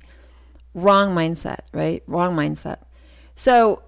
Wrong 0.74 1.14
mindset, 1.14 1.60
right? 1.72 2.02
Wrong 2.06 2.34
mindset. 2.34 2.78
So 3.34 3.82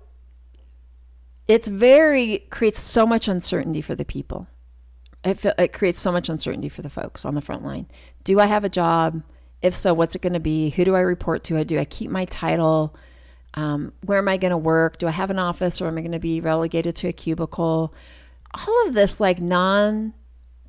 it's 1.49 1.69
very 1.69 2.47
creates 2.51 2.81
so 2.81 3.07
much 3.07 3.29
uncertainty 3.29 3.81
for 3.81 3.95
the 3.95 4.05
people. 4.05 4.47
It, 5.25 5.45
it 5.59 5.73
creates 5.73 5.99
so 5.99 6.13
much 6.13 6.29
uncertainty 6.29 6.69
for 6.69 6.83
the 6.83 6.91
folks 6.91 7.25
on 7.25 7.35
the 7.35 7.41
front 7.41 7.65
line. 7.65 7.87
Do 8.25 8.39
I 8.41 8.47
have 8.47 8.63
a 8.65 8.69
job? 8.69 9.23
If 9.63 9.75
so, 9.75 9.95
what's 9.95 10.15
it 10.15 10.23
going 10.23 10.35
to 10.35 10.41
be? 10.41 10.71
Who 10.71 10.85
do 10.85 10.95
I 10.95 11.01
report 11.01 11.45
to? 11.45 11.65
Do 11.65 11.79
I 11.79 11.85
keep 11.85 12.11
my 12.11 12.25
title? 12.27 12.95
Um, 13.55 13.93
where 14.05 14.19
am 14.19 14.29
I 14.29 14.37
going 14.37 14.51
to 14.51 14.57
work? 14.59 14.99
Do 14.99 15.07
I 15.07 15.11
have 15.13 15.31
an 15.31 15.39
office 15.39 15.81
or 15.81 15.87
am 15.89 15.97
I 15.97 16.01
going 16.03 16.13
to 16.13 16.19
be 16.19 16.41
relegated 16.41 16.97
to 16.97 17.09
a 17.09 17.13
cubicle? 17.13 17.95
All 18.67 18.87
of 18.87 18.95
this 18.95 19.21
like 19.21 19.41
non 19.41 20.13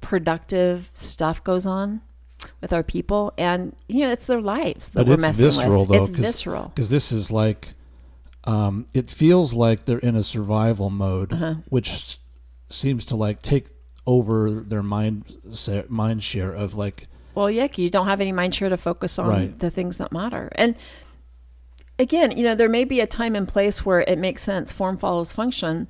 productive 0.01 0.89
stuff 0.93 1.43
goes 1.43 1.65
on 1.65 2.01
with 2.61 2.71
our 2.71 2.83
people. 2.83 3.33
And, 3.37 3.75
you 3.87 4.01
know, 4.01 4.11
it's 4.11 4.27
their 4.27 4.41
lives 4.41 4.91
that 4.91 4.99
But 4.99 5.07
we're 5.07 5.13
it's 5.15 5.21
messing 5.21 5.45
visceral, 5.45 5.85
with. 5.85 5.89
though, 5.89 6.03
it's 6.03 6.09
'cause- 6.11 6.19
visceral. 6.25 6.67
because 6.69 6.89
this 6.89 7.11
is 7.11 7.31
like 7.31 7.69
um, 8.47 8.85
it 8.93 9.09
feels 9.09 9.55
like 9.55 9.85
they're 9.85 9.97
in 9.97 10.15
a 10.15 10.21
survival 10.21 10.91
mode 10.91 11.33
Uh-huh. 11.33 11.55
which 11.69 12.19
seems 12.69 13.03
to 13.05 13.15
like 13.15 13.41
take 13.41 13.69
over 14.05 14.51
their 14.51 14.83
mind 14.83 15.23
mind 15.89 16.21
share 16.21 16.51
of 16.51 16.75
like 16.75 17.05
Well, 17.35 17.51
yeah, 17.51 17.67
you 17.75 17.89
don't 17.89 18.07
have 18.07 18.21
any 18.21 18.31
mind 18.31 18.55
share 18.55 18.69
to 18.69 18.77
focus 18.77 19.19
on 19.19 19.27
Right. 19.27 19.59
the 19.59 19.69
things 19.69 19.97
that 19.97 20.11
matter. 20.11 20.51
And 20.55 20.75
again, 21.99 22.35
you 22.37 22.43
know, 22.43 22.55
there 22.55 22.69
may 22.69 22.85
be 22.85 23.01
a 23.01 23.07
time 23.07 23.35
and 23.35 23.47
place 23.47 23.85
where 23.85 24.01
it 24.01 24.17
makes 24.17 24.43
sense, 24.43 24.71
form 24.71 24.97
follows 24.97 25.33
function, 25.33 25.87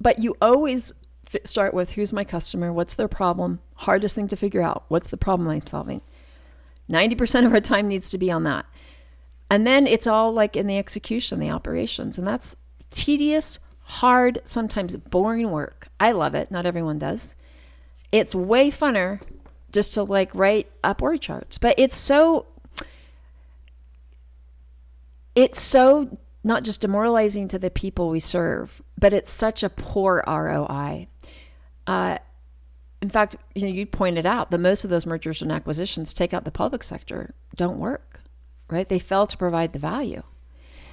but 0.00 0.18
you 0.18 0.34
always 0.40 0.92
f- 1.32 1.40
start 1.44 1.74
with 1.74 1.92
who's 1.92 2.12
my 2.12 2.24
customer, 2.24 2.72
what's 2.72 2.94
their 2.94 3.08
problem, 3.08 3.60
hardest 3.74 4.14
thing 4.14 4.28
to 4.28 4.36
figure 4.36 4.62
out, 4.62 4.84
what's 4.88 5.08
the 5.08 5.16
problem 5.16 5.48
I'm 5.48 5.66
solving. 5.66 6.00
90% 6.90 7.46
of 7.46 7.52
our 7.52 7.60
time 7.60 7.86
needs 7.86 8.10
to 8.10 8.18
be 8.18 8.30
on 8.30 8.42
that. 8.44 8.66
And 9.50 9.66
then 9.66 9.86
it's 9.86 10.06
all 10.06 10.32
like 10.32 10.56
in 10.56 10.66
the 10.66 10.78
execution, 10.78 11.38
the 11.38 11.50
operations, 11.50 12.18
and 12.18 12.26
that's 12.26 12.56
tedious, 12.90 13.58
hard, 13.82 14.40
sometimes 14.44 14.96
boring 14.96 15.50
work. 15.50 15.88
I 16.00 16.12
love 16.12 16.34
it. 16.34 16.50
Not 16.50 16.66
everyone 16.66 16.98
does 16.98 17.36
it's 18.12 18.34
way 18.34 18.72
funner 18.72 19.20
just 19.72 19.94
to 19.94 20.02
like 20.02 20.34
write 20.34 20.70
up 20.82 21.02
org 21.02 21.20
charts. 21.20 21.58
But 21.58 21.74
it's 21.78 21.96
so 21.96 22.46
it's 25.34 25.62
so 25.62 26.18
not 26.42 26.64
just 26.64 26.80
demoralizing 26.80 27.48
to 27.48 27.58
the 27.58 27.70
people 27.70 28.08
we 28.08 28.20
serve, 28.20 28.82
but 28.98 29.12
it's 29.12 29.30
such 29.30 29.62
a 29.62 29.68
poor 29.68 30.24
ROI. 30.26 31.06
Uh, 31.86 32.18
in 33.02 33.08
fact, 33.08 33.36
you 33.54 33.62
know, 33.62 33.68
you 33.68 33.86
pointed 33.86 34.26
out 34.26 34.50
that 34.50 34.58
most 34.58 34.84
of 34.84 34.90
those 34.90 35.06
mergers 35.06 35.42
and 35.42 35.50
acquisitions 35.50 36.12
take 36.12 36.34
out 36.34 36.44
the 36.44 36.50
public 36.50 36.82
sector 36.82 37.34
don't 37.56 37.78
work, 37.78 38.20
right? 38.68 38.88
They 38.88 38.98
fail 38.98 39.26
to 39.26 39.36
provide 39.36 39.72
the 39.72 39.78
value. 39.78 40.22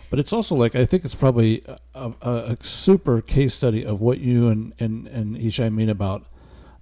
but 0.10 0.20
it's 0.20 0.32
also 0.32 0.56
like 0.56 0.76
I 0.76 0.86
think 0.86 1.04
it's 1.04 1.16
probably 1.16 1.64
a, 1.94 2.14
a, 2.22 2.30
a 2.30 2.58
super 2.62 3.22
case 3.22 3.54
study 3.54 3.86
of 3.86 4.00
what 4.00 4.20
you 4.20 4.48
and 4.48 4.74
and 4.80 5.08
and 5.08 5.36
Ishai 5.36 5.74
mean 5.74 5.90
about 5.90 6.26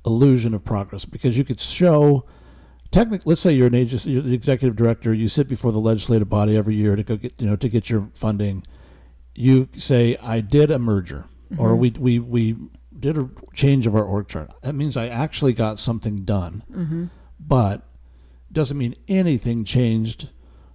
illusion 0.06 0.54
of 0.54 0.63
progress 0.63 1.06
because 1.06 1.38
you 1.38 1.44
could 1.44 1.60
show 1.60 2.26
technically 2.91 3.30
let's 3.30 3.41
say 3.41 3.52
you're 3.52 3.68
an 3.68 3.74
agency 3.76 4.12
you're 4.12 4.22
the 4.22 4.34
executive 4.34 4.76
director 4.76 5.13
you 5.13 5.28
sit 5.28 5.48
before 5.50 5.72
the 5.72 5.80
legislative 5.80 6.30
body 6.30 6.56
every 6.56 6.76
year 6.76 6.96
to 6.96 7.04
go 7.04 7.15
get 7.18 7.34
you 7.41 7.48
know 7.48 7.56
to 7.56 7.68
get 7.68 7.89
your 7.89 8.08
funding 8.13 8.63
you 9.34 9.68
say 9.76 10.15
I 10.22 10.41
did 10.41 10.72
a 10.72 10.80
merger 10.80 11.26
or 11.58 11.76
we 11.76 11.89
we 11.91 12.20
we 12.20 12.56
did 12.98 13.18
a 13.18 13.30
change 13.54 13.86
of 13.88 13.96
our 13.96 14.04
org 14.04 14.28
chart 14.28 14.52
that 14.62 14.76
means 14.76 14.96
I 14.96 15.08
actually 15.08 15.54
got 15.54 15.80
something 15.80 16.24
done 16.24 16.63
Mm-hmm. 16.72 17.06
but 17.39 17.82
doesn't 18.52 18.78
mean 18.78 18.96
anything 19.08 19.65
changed 19.65 20.30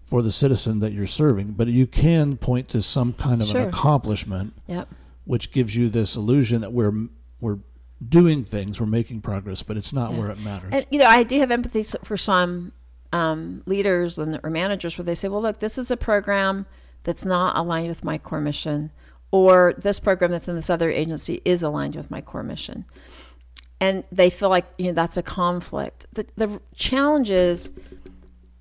for 0.05 0.23
the 0.23 0.33
citizen 0.33 0.81
that 0.81 0.93
you're 0.93 1.07
serving 1.07 1.53
but 1.53 1.69
you 1.69 1.87
can 1.87 2.37
point 2.37 2.69
to 2.71 2.83
some 2.83 3.12
kind 3.12 3.40
of 3.40 3.47
Sure. 3.49 3.61
an 3.62 3.69
accomplishment 3.69 4.55
Yep. 4.66 4.88
which 5.25 5.53
gives 5.53 5.77
you 5.77 5.88
this 5.88 6.16
illusion 6.16 6.61
that 6.62 6.73
we're 6.73 6.93
we're 7.40 7.59
doing 8.09 8.43
things 8.45 8.81
we're 8.81 8.87
making 8.87 9.21
progress 9.21 9.63
but 9.63 9.77
it's 9.77 9.93
not 9.93 10.13
Yeah. 10.13 10.19
where 10.19 10.31
it 10.31 10.39
matters 10.41 10.71
And 10.73 10.87
you 10.91 10.99
know, 10.99 11.07
I 11.07 11.23
do 11.23 11.39
have 11.41 11.51
empathy 11.51 11.83
for 12.05 12.17
some 12.17 12.73
um, 13.13 13.63
leaders 13.67 14.19
and 14.19 14.39
or 14.43 14.51
managers 14.51 14.97
where 14.97 15.05
they 15.05 15.15
say, 15.17 15.29
"Well, 15.29 15.43
look, 15.43 15.59
this 15.59 15.77
is 15.77 15.91
a 15.91 15.97
program 15.97 16.67
that's 17.03 17.25
not 17.25 17.57
aligned 17.57 17.89
with 17.89 18.05
my 18.05 18.19
core 18.19 18.41
mission, 18.41 18.93
or 19.33 19.75
this 19.77 19.99
program 19.99 20.31
that's 20.31 20.47
in 20.47 20.55
this 20.55 20.71
other 20.71 20.91
agency 20.91 21.43
is 21.45 21.63
aligned 21.63 21.97
with 21.97 22.09
my 22.11 22.21
core 22.21 22.45
mission," 22.45 22.85
and 23.81 24.05
they 24.13 24.31
feel 24.31 24.49
like 24.49 24.67
you 24.79 24.87
know 24.87 24.93
that's 24.93 25.17
a 25.17 25.23
conflict. 25.25 26.07
The, 26.13 26.25
the 26.37 26.61
challenge 26.77 27.31
is 27.31 27.73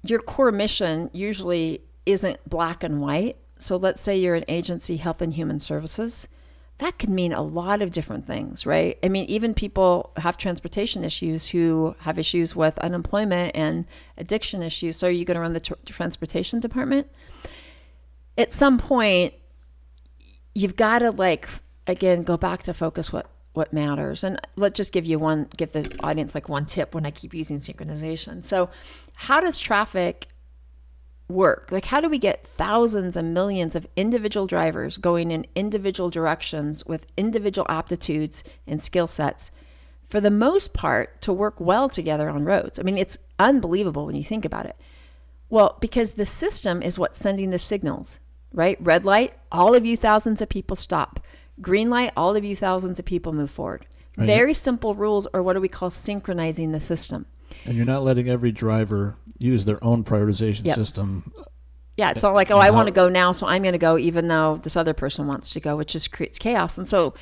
your 0.03 0.19
core 0.19 0.51
mission 0.51 1.09
usually 1.13 1.81
isn't 2.07 2.39
black 2.49 2.83
and 2.83 2.99
white. 3.01 3.37
So 3.59 3.75
let's 3.77 4.01
say 4.01 4.17
you're 4.17 4.35
an 4.35 4.45
agency, 4.47 4.97
Health 4.97 5.21
and 5.21 5.33
Human 5.33 5.59
Services 5.59 6.27
that 6.79 6.97
could 6.97 7.09
mean 7.09 7.33
a 7.33 7.41
lot 7.41 7.81
of 7.81 7.91
different 7.91 8.25
things, 8.25 8.65
right? 8.65 8.97
I 9.03 9.09
mean, 9.09 9.25
even 9.25 9.53
people 9.53 10.11
have 10.17 10.37
transportation 10.37 11.03
issues 11.03 11.49
who 11.49 11.95
have 11.99 12.17
issues 12.17 12.55
with 12.55 12.79
unemployment 12.79 13.55
and 13.55 13.85
addiction 14.17 14.63
issues. 14.63 14.97
So, 14.97 15.07
are 15.07 15.11
you 15.11 15.25
going 15.25 15.35
to 15.35 15.41
run 15.41 15.53
the 15.53 15.59
tr- 15.59 15.73
transportation 15.85 16.59
department? 16.59 17.07
At 18.37 18.53
some 18.53 18.77
point, 18.77 19.33
you've 20.55 20.77
got 20.77 20.99
to 20.99 21.11
like 21.11 21.49
again 21.85 22.23
go 22.23 22.37
back 22.37 22.63
to 22.63 22.73
focus 22.73 23.11
what 23.11 23.29
what 23.53 23.73
matters. 23.73 24.23
And 24.23 24.39
let's 24.55 24.77
just 24.77 24.93
give 24.93 25.05
you 25.05 25.19
one, 25.19 25.49
give 25.57 25.73
the 25.73 25.93
audience 26.01 26.33
like 26.33 26.47
one 26.47 26.65
tip 26.65 26.95
when 26.95 27.05
I 27.05 27.11
keep 27.11 27.33
using 27.33 27.59
synchronization. 27.59 28.45
So, 28.45 28.69
how 29.15 29.41
does 29.41 29.59
traffic 29.59 30.29
work? 31.29 31.71
Like, 31.71 31.85
how 31.85 32.01
do 32.01 32.09
we 32.09 32.17
get 32.17 32.45
thousands 32.45 33.15
and 33.15 33.33
millions 33.33 33.75
of 33.75 33.87
individual 33.95 34.47
drivers 34.47 34.97
going 34.97 35.31
in 35.31 35.45
individual 35.55 36.09
directions 36.09 36.85
with 36.85 37.05
individual 37.15 37.67
aptitudes 37.69 38.43
and 38.67 38.81
skill 38.81 39.07
sets, 39.07 39.51
for 40.07 40.19
the 40.19 40.31
most 40.31 40.73
part, 40.73 41.21
to 41.21 41.31
work 41.31 41.59
well 41.59 41.87
together 41.87 42.29
on 42.29 42.43
roads? 42.43 42.79
I 42.79 42.81
mean, 42.81 42.97
it's 42.97 43.19
unbelievable 43.37 44.05
when 44.05 44.15
you 44.15 44.23
think 44.23 44.43
about 44.43 44.65
it. 44.65 44.75
Well, 45.49 45.77
because 45.79 46.11
the 46.11 46.25
system 46.25 46.81
is 46.81 46.99
what's 46.99 47.19
sending 47.19 47.51
the 47.51 47.59
signals, 47.59 48.19
right? 48.53 48.77
Red 48.81 49.05
light, 49.05 49.33
all 49.51 49.73
of 49.75 49.85
you 49.85 49.95
thousands 49.95 50.41
of 50.41 50.49
people 50.49 50.75
stop. 50.75 51.19
Green 51.61 51.89
light, 51.89 52.11
all 52.15 52.35
of 52.35 52.43
you 52.43 52.55
thousands 52.55 52.99
of 52.99 53.05
people 53.05 53.33
move 53.33 53.51
forward. 53.51 53.85
Right. 54.17 54.25
Very 54.25 54.53
simple 54.53 54.95
rules, 54.95 55.27
or 55.33 55.41
what 55.41 55.53
do 55.53 55.61
we 55.61 55.69
call 55.69 55.91
synchronizing 55.91 56.71
the 56.71 56.81
system? 56.81 57.25
And 57.65 57.75
you're 57.75 57.85
not 57.85 58.03
letting 58.03 58.29
every 58.29 58.51
driver 58.51 59.15
use 59.37 59.65
their 59.65 59.83
own 59.83 60.03
prioritization 60.03 60.65
Yep. 60.65 60.75
system 60.75 61.31
Yeah, 61.97 62.11
it's 62.11 62.23
all 62.23 62.33
like, 62.33 62.49
oh, 62.51 62.59
I 62.59 62.69
want 62.69 62.87
to 62.87 62.93
go 62.93 63.09
now, 63.09 63.33
so 63.33 63.45
I'm 63.45 63.61
going 63.61 63.73
to 63.73 63.77
go, 63.77 63.97
even 63.97 64.27
though 64.27 64.55
this 64.55 64.77
other 64.77 64.93
person 64.93 65.27
wants 65.27 65.51
to 65.51 65.59
go, 65.59 65.75
which 65.75 65.91
just 65.91 66.11
creates 66.11 66.39
chaos. 66.39 66.77
And 66.77 66.87
so 66.87 67.13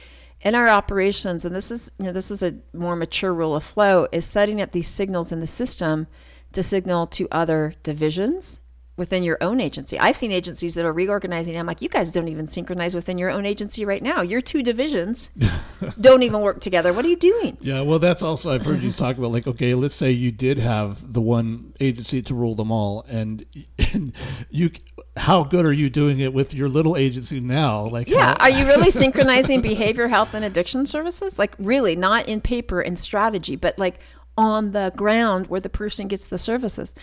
in 0.42 0.54
our 0.54 0.70
operations, 0.70 1.46
and 1.46 1.56
this 1.56 1.72
is 1.72 1.92
you 1.98 2.06
know 2.06 2.14
this 2.14 2.30
is 2.30 2.44
a 2.44 2.58
more 2.74 2.96
mature 2.96 3.34
rule 3.34 3.56
of 3.56 3.64
flow, 3.64 4.08
is 4.12 4.26
setting 4.26 4.62
up 4.62 4.72
these 4.72 4.88
signals 4.88 5.32
in 5.32 5.40
the 5.40 5.48
system 5.48 6.08
to 6.54 6.62
signal 6.62 7.08
to 7.08 7.28
other 7.32 7.74
divisions 7.84 8.60
within 8.98 9.22
your 9.22 9.38
own 9.42 9.62
agency. 9.62 9.98
I've 10.00 10.18
seen 10.18 10.32
agencies 10.32 10.74
that 10.74 10.84
are 10.84 10.92
reorganizing. 10.92 11.58
I'm 11.58 11.68
like, 11.68 11.84
you 11.84 11.88
guys 11.88 12.12
don't 12.12 12.28
even 12.28 12.48
synchronize 12.48 12.96
within 12.96 13.20
your 13.20 13.30
own 13.30 13.46
agency 13.46 13.86
right 13.86 14.02
now. 14.02 14.22
Your 14.22 14.42
two 14.42 14.64
divisions 14.64 15.30
don't 16.02 16.24
even 16.24 16.42
work 16.42 16.60
together. 16.62 16.92
What 16.92 17.06
are 17.06 17.08
you 17.08 17.16
doing? 17.16 17.58
Yeah, 17.62 17.82
well, 17.82 18.00
that's 18.00 18.24
also 18.24 18.52
I've 18.52 18.66
heard 18.66 18.82
you 18.82 18.92
talk 18.92 19.18
about. 19.18 19.32
Like, 19.32 19.46
okay, 19.46 19.76
let's 19.76 19.94
say 19.94 20.10
you 20.10 20.32
did 20.32 20.58
have 20.58 21.14
the 21.14 21.22
one 21.22 21.74
agency 21.80 22.24
to 22.24 22.34
rule 22.34 22.56
them 22.56 22.72
all, 22.72 23.06
and, 23.08 23.46
and 23.78 24.14
you, 24.50 24.72
how 25.16 25.44
good 25.44 25.66
are 25.66 25.74
you 25.74 25.92
doing 25.92 26.20
it 26.20 26.34
with 26.34 26.56
your 26.56 26.68
little 26.68 26.98
agency 26.98 27.40
now? 27.40 27.86
Like, 27.86 28.10
yeah, 28.10 28.36
how, 28.40 28.46
are 28.46 28.50
you 28.50 28.66
really 28.66 28.90
synchronizing 28.92 29.62
behavior 29.62 30.08
health 30.08 30.34
and 30.34 30.44
addiction 30.44 30.88
services? 30.88 31.38
Like, 31.38 31.54
really, 31.60 31.96
not 31.96 32.28
in 32.28 32.42
paper 32.42 32.82
and 32.82 32.98
strategy, 32.98 33.56
but 33.56 33.78
like 33.78 34.00
on 34.36 34.72
the 34.72 34.92
ground 34.96 35.48
where 35.48 35.62
the 35.62 35.70
person 35.70 36.08
gets 36.08 36.26
the 36.26 36.38
services. 36.40 36.96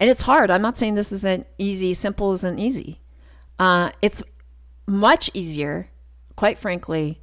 And 0.00 0.08
it's 0.08 0.22
hard. 0.22 0.50
I'm 0.50 0.62
not 0.62 0.78
saying 0.78 0.94
this 0.94 1.12
isn't 1.12 1.46
easy. 1.58 1.92
Simple 1.92 2.32
isn't 2.32 2.58
easy. 2.58 3.00
Uh, 3.58 3.90
it's 4.00 4.22
much 4.86 5.30
easier, 5.34 5.90
quite 6.36 6.58
frankly, 6.58 7.20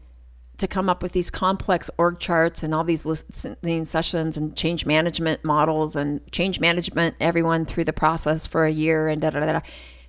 to 0.59 0.67
come 0.67 0.87
up 0.87 1.01
with 1.01 1.11
these 1.11 1.31
complex 1.31 1.89
org 1.97 2.19
charts 2.19 2.61
and 2.61 2.73
all 2.73 2.83
these 2.83 3.05
listening 3.05 3.85
sessions 3.85 4.37
and 4.37 4.55
change 4.55 4.85
management 4.85 5.43
models 5.43 5.95
and 5.95 6.21
change 6.31 6.59
management 6.59 7.15
everyone 7.19 7.65
through 7.65 7.83
the 7.83 7.93
process 7.93 8.45
for 8.47 8.65
a 8.65 8.71
year 8.71 9.07
and 9.07 9.21
da 9.21 9.31
da 9.31 9.39
da. 9.39 9.53
da. 9.53 9.61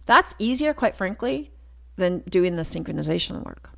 That's 0.04 0.34
easier, 0.38 0.74
quite 0.74 0.96
frankly, 0.96 1.50
than 1.96 2.20
doing 2.28 2.56
the 2.56 2.62
synchronization 2.62 3.44
work. 3.44 3.70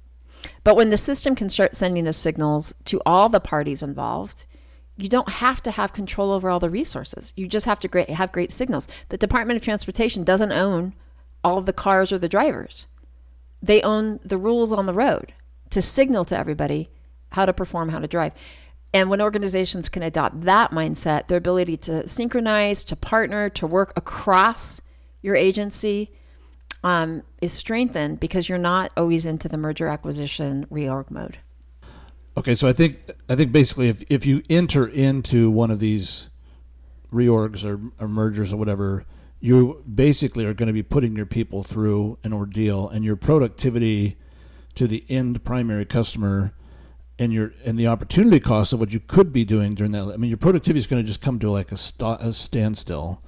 But 0.64 0.76
when 0.76 0.90
the 0.90 0.98
system 0.98 1.35
can 1.35 1.48
start 1.48 1.76
sending 1.76 2.05
the 2.05 2.12
signals 2.12 2.74
to 2.87 3.00
all 3.07 3.29
the 3.29 3.40
parties 3.40 3.83
involved, 3.83 4.44
you 5.03 5.09
don't 5.09 5.29
have 5.29 5.63
to 5.63 5.71
have 5.71 5.93
control 5.93 6.33
over 6.33 6.51
all 6.51 6.61
the 6.61 6.71
resources. 6.71 7.33
You 7.37 7.47
just 7.49 7.67
have 7.67 7.81
to 7.81 7.89
great, 7.89 8.11
have 8.11 8.33
great 8.33 8.53
signals. 8.53 8.89
The 9.09 9.17
Department 9.17 9.57
of 9.57 9.63
Transportation 9.63 10.25
doesn't 10.25 10.53
own 10.53 10.95
all 11.43 11.59
of 11.59 11.67
the 11.67 11.73
cars 11.73 12.13
or 12.13 12.19
the 12.19 12.29
drivers. 12.29 12.87
They 13.63 13.83
own 13.83 14.21
the 14.25 14.39
rules 14.39 14.73
on 14.73 14.87
the 14.87 14.95
road 14.95 15.33
to 15.71 15.83
signal 15.83 16.25
to 16.27 16.39
everybody 16.39 16.91
how 17.33 17.47
to 17.47 17.53
perform, 17.53 17.91
how 17.91 18.01
to 18.01 18.09
drive. 18.09 18.33
And 18.93 19.09
when 19.09 19.21
organizations 19.21 19.89
can 19.89 20.03
adopt 20.03 20.43
that 20.43 20.73
mindset, 20.73 21.29
their 21.29 21.39
ability 21.39 21.77
to 21.79 22.09
synchronize, 22.09 22.83
to 22.85 22.97
partner, 22.97 23.49
to 23.51 23.67
work 23.67 23.93
across 23.97 24.81
your 25.23 25.37
agency 25.37 26.11
um, 26.83 27.23
is 27.41 27.53
strengthened 27.53 28.19
because 28.19 28.49
you're 28.49 28.59
not 28.59 28.91
always 28.97 29.27
into 29.27 29.49
the 29.49 29.59
merger 29.59 29.87
acquisition 29.87 30.67
reorg 30.71 31.11
mode. 31.11 31.39
Okay, 32.40 32.55
so 32.55 32.66
I 32.66 32.72
think 32.72 33.11
I 33.29 33.37
think 33.37 33.53
basically 33.53 33.90
if 33.90 34.03
if 34.09 34.24
you 34.24 34.42
enter 34.48 34.87
into 34.87 35.50
one 35.50 35.70
of 35.70 35.79
these 35.79 36.31
reorgs 37.12 37.66
or, 37.66 37.79
or 38.03 38.09
mergers 38.09 38.55
or 38.55 38.57
whatever, 38.57 39.05
you 39.40 39.85
basically 39.85 40.46
are 40.46 40.55
going 40.55 40.68
to 40.68 40.72
be 40.72 40.83
putting 40.83 41.14
your 41.14 41.26
people 41.26 41.62
through 41.62 42.16
an 42.24 42.33
ordeal, 42.33 42.88
and 42.88 43.05
your 43.05 43.16
productivity 43.16 44.16
to 44.74 44.87
the 44.87 45.05
end 45.11 45.44
primary 45.44 45.85
customer 45.85 46.55
and 47.18 47.31
your 47.31 47.53
and 47.66 47.79
the 47.79 47.87
opportunity 47.87 48.40
cost 48.40 48.72
of 48.72 48.81
what 48.81 48.94
you 48.94 49.00
could 49.00 49.35
be 49.35 49.44
doing 49.44 49.74
during 49.74 49.92
that. 49.92 50.05
I 50.05 50.16
mean, 50.16 50.31
your 50.31 50.38
productivity 50.38 50.79
is 50.79 50.87
going 50.87 51.03
to 51.03 51.07
just 51.07 51.20
come 51.20 51.38
to 51.40 51.50
like 51.50 51.70
a, 51.70 51.76
st- 51.76 52.22
a 52.22 52.33
standstill, 52.33 53.20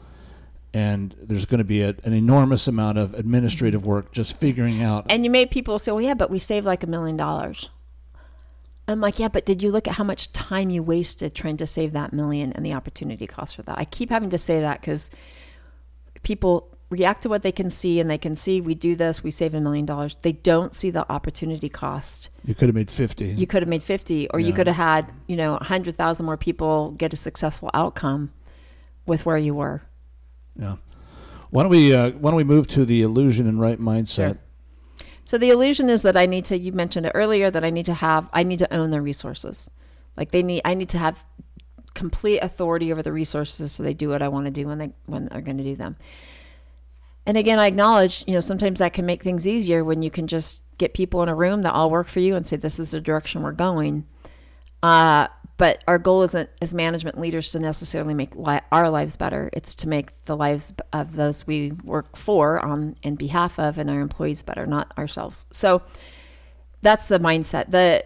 and 0.72 1.14
there's 1.20 1.44
going 1.44 1.58
to 1.58 1.64
be 1.64 1.82
a, 1.82 1.94
an 2.02 2.14
enormous 2.14 2.66
amount 2.66 2.96
of 2.96 3.12
administrative 3.12 3.84
work 3.84 4.10
just 4.10 4.40
figuring 4.40 4.82
out. 4.82 5.04
And 5.10 5.22
you 5.22 5.30
made 5.30 5.50
people 5.50 5.78
say, 5.78 5.92
"Well, 5.92 6.00
yeah, 6.00 6.14
but 6.14 6.30
we 6.30 6.38
saved 6.38 6.64
like 6.64 6.82
a 6.82 6.86
million 6.86 7.18
dollars." 7.18 7.68
I'm 8.88 9.00
like, 9.00 9.18
yeah, 9.18 9.28
but 9.28 9.46
did 9.46 9.62
you 9.62 9.70
look 9.70 9.86
at 9.86 9.94
how 9.94 10.04
much 10.04 10.32
time 10.32 10.70
you 10.70 10.82
wasted 10.82 11.34
trying 11.34 11.56
to 11.58 11.66
save 11.66 11.92
that 11.92 12.12
million 12.12 12.52
and 12.52 12.66
the 12.66 12.72
opportunity 12.72 13.26
cost 13.26 13.56
for 13.56 13.62
that? 13.62 13.78
I 13.78 13.84
keep 13.84 14.10
having 14.10 14.30
to 14.30 14.38
say 14.38 14.60
that 14.60 14.80
because 14.80 15.10
people 16.22 16.68
react 16.90 17.22
to 17.22 17.28
what 17.28 17.42
they 17.42 17.52
can 17.52 17.70
see 17.70 18.00
and 18.00 18.10
they 18.10 18.18
can 18.18 18.34
see 18.34 18.60
we 18.60 18.74
do 18.74 18.94
this, 18.94 19.22
we 19.22 19.30
save 19.30 19.54
a 19.54 19.60
million 19.60 19.86
dollars. 19.86 20.16
They 20.22 20.32
don't 20.32 20.74
see 20.74 20.90
the 20.90 21.10
opportunity 21.10 21.68
cost. 21.68 22.28
You 22.44 22.54
could 22.54 22.68
have 22.68 22.74
made 22.74 22.90
50. 22.90 23.26
You 23.26 23.46
could 23.46 23.62
have 23.62 23.68
made 23.68 23.82
50 23.82 24.28
or 24.28 24.38
yeah. 24.38 24.46
you 24.46 24.52
could 24.52 24.66
have 24.66 24.76
had, 24.76 25.10
you 25.26 25.36
know, 25.36 25.52
100,000 25.52 26.26
more 26.26 26.36
people 26.36 26.90
get 26.92 27.12
a 27.12 27.16
successful 27.16 27.70
outcome 27.72 28.32
with 29.06 29.24
where 29.24 29.38
you 29.38 29.54
were. 29.54 29.82
Yeah. 30.56 30.76
Why 31.50 31.62
don't 31.62 31.70
we 31.70 31.94
uh, 31.94 32.12
why 32.12 32.30
don't 32.30 32.36
we 32.36 32.44
move 32.44 32.66
to 32.68 32.84
the 32.84 33.02
illusion 33.02 33.46
and 33.46 33.60
right 33.60 33.78
mindset? 33.78 34.14
Sure. 34.14 34.38
So 35.24 35.38
the 35.38 35.50
illusion 35.50 35.88
is 35.88 36.02
that 36.02 36.16
I 36.16 36.26
need 36.26 36.44
to, 36.46 36.58
you 36.58 36.72
mentioned 36.72 37.06
it 37.06 37.12
earlier, 37.14 37.50
that 37.50 37.64
I 37.64 37.70
need 37.70 37.86
to 37.86 37.94
have, 37.94 38.28
I 38.32 38.42
need 38.42 38.58
to 38.58 38.74
own 38.74 38.90
their 38.90 39.02
resources. 39.02 39.70
Like 40.16 40.32
they 40.32 40.42
need, 40.42 40.62
I 40.64 40.74
need 40.74 40.88
to 40.90 40.98
have 40.98 41.24
complete 41.94 42.38
authority 42.38 42.92
over 42.92 43.02
the 43.02 43.12
resources 43.12 43.72
so 43.72 43.82
they 43.82 43.94
do 43.94 44.08
what 44.08 44.22
I 44.22 44.28
want 44.28 44.46
to 44.46 44.50
do 44.50 44.66
when 44.66 44.78
they, 44.78 44.92
when 45.06 45.26
they're 45.26 45.40
going 45.40 45.58
to 45.58 45.64
do 45.64 45.76
them. 45.76 45.96
And 47.24 47.36
again, 47.36 47.58
I 47.58 47.66
acknowledge, 47.66 48.24
you 48.26 48.34
know, 48.34 48.40
sometimes 48.40 48.80
that 48.80 48.94
can 48.94 49.06
make 49.06 49.22
things 49.22 49.46
easier 49.46 49.84
when 49.84 50.02
you 50.02 50.10
can 50.10 50.26
just 50.26 50.62
get 50.78 50.94
people 50.94 51.22
in 51.22 51.28
a 51.28 51.34
room 51.34 51.62
that 51.62 51.72
all 51.72 51.90
work 51.90 52.08
for 52.08 52.18
you 52.18 52.34
and 52.34 52.44
say, 52.44 52.56
this 52.56 52.80
is 52.80 52.90
the 52.90 53.00
direction 53.00 53.42
we're 53.42 53.52
going. 53.52 54.06
Uh, 54.82 55.28
but 55.62 55.84
our 55.86 55.96
goal 55.96 56.24
isn't 56.24 56.50
as 56.60 56.74
management 56.74 57.20
leaders 57.20 57.52
to 57.52 57.60
necessarily 57.60 58.14
make 58.14 58.34
li- 58.34 58.58
our 58.72 58.90
lives 58.90 59.14
better. 59.14 59.48
It's 59.52 59.76
to 59.76 59.88
make 59.88 60.10
the 60.24 60.36
lives 60.36 60.74
of 60.92 61.14
those 61.14 61.46
we 61.46 61.70
work 61.84 62.16
for 62.16 62.58
on 62.58 62.96
in 63.04 63.14
behalf 63.14 63.60
of 63.60 63.78
and 63.78 63.88
our 63.88 64.00
employees 64.00 64.42
better, 64.42 64.66
not 64.66 64.92
ourselves. 64.98 65.46
So 65.52 65.82
that's 66.80 67.06
the 67.06 67.20
mindset. 67.20 67.70
The 67.70 68.04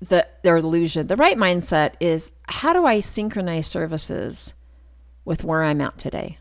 the 0.00 0.26
their 0.42 0.58
illusion. 0.58 1.06
The 1.06 1.16
right 1.16 1.38
mindset 1.38 1.94
is 1.98 2.32
how 2.46 2.74
do 2.74 2.84
I 2.84 3.00
synchronize 3.00 3.66
services 3.66 4.52
with 5.24 5.44
where 5.44 5.62
I'm 5.62 5.80
at 5.80 5.96
today? 5.96 6.36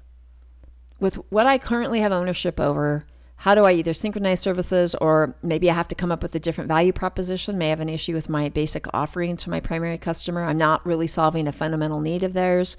With 1.00 1.16
what 1.32 1.48
I 1.48 1.60
currently 1.60 2.02
have 2.02 2.12
ownership 2.12 2.60
over 2.60 3.06
how 3.38 3.54
do 3.54 3.66
I 3.66 3.74
either 3.74 3.94
synchronize 3.94 4.40
services 4.40 4.96
or 4.96 5.36
maybe 5.44 5.70
I 5.70 5.76
have 5.76 5.88
to 5.90 5.96
come 5.96 6.12
up 6.12 6.24
with 6.24 6.34
a 6.34 6.40
different 6.40 6.68
value 6.68 6.92
proposition? 6.92 7.58
May 7.58 7.70
have 7.70 7.80
an 7.80 7.88
issue 7.88 8.14
with 8.14 8.30
my 8.30 8.50
basic 8.50 8.86
offering 8.96 9.38
to 9.38 9.50
my 9.52 9.60
primary 9.60 10.00
customer. 10.00 10.44
I'm 10.44 10.58
not 10.58 10.86
really 10.86 11.06
solving 11.06 11.48
a 11.48 11.52
fundamental 11.52 12.02
need 12.02 12.24
of 12.24 12.34
theirs. 12.34 12.78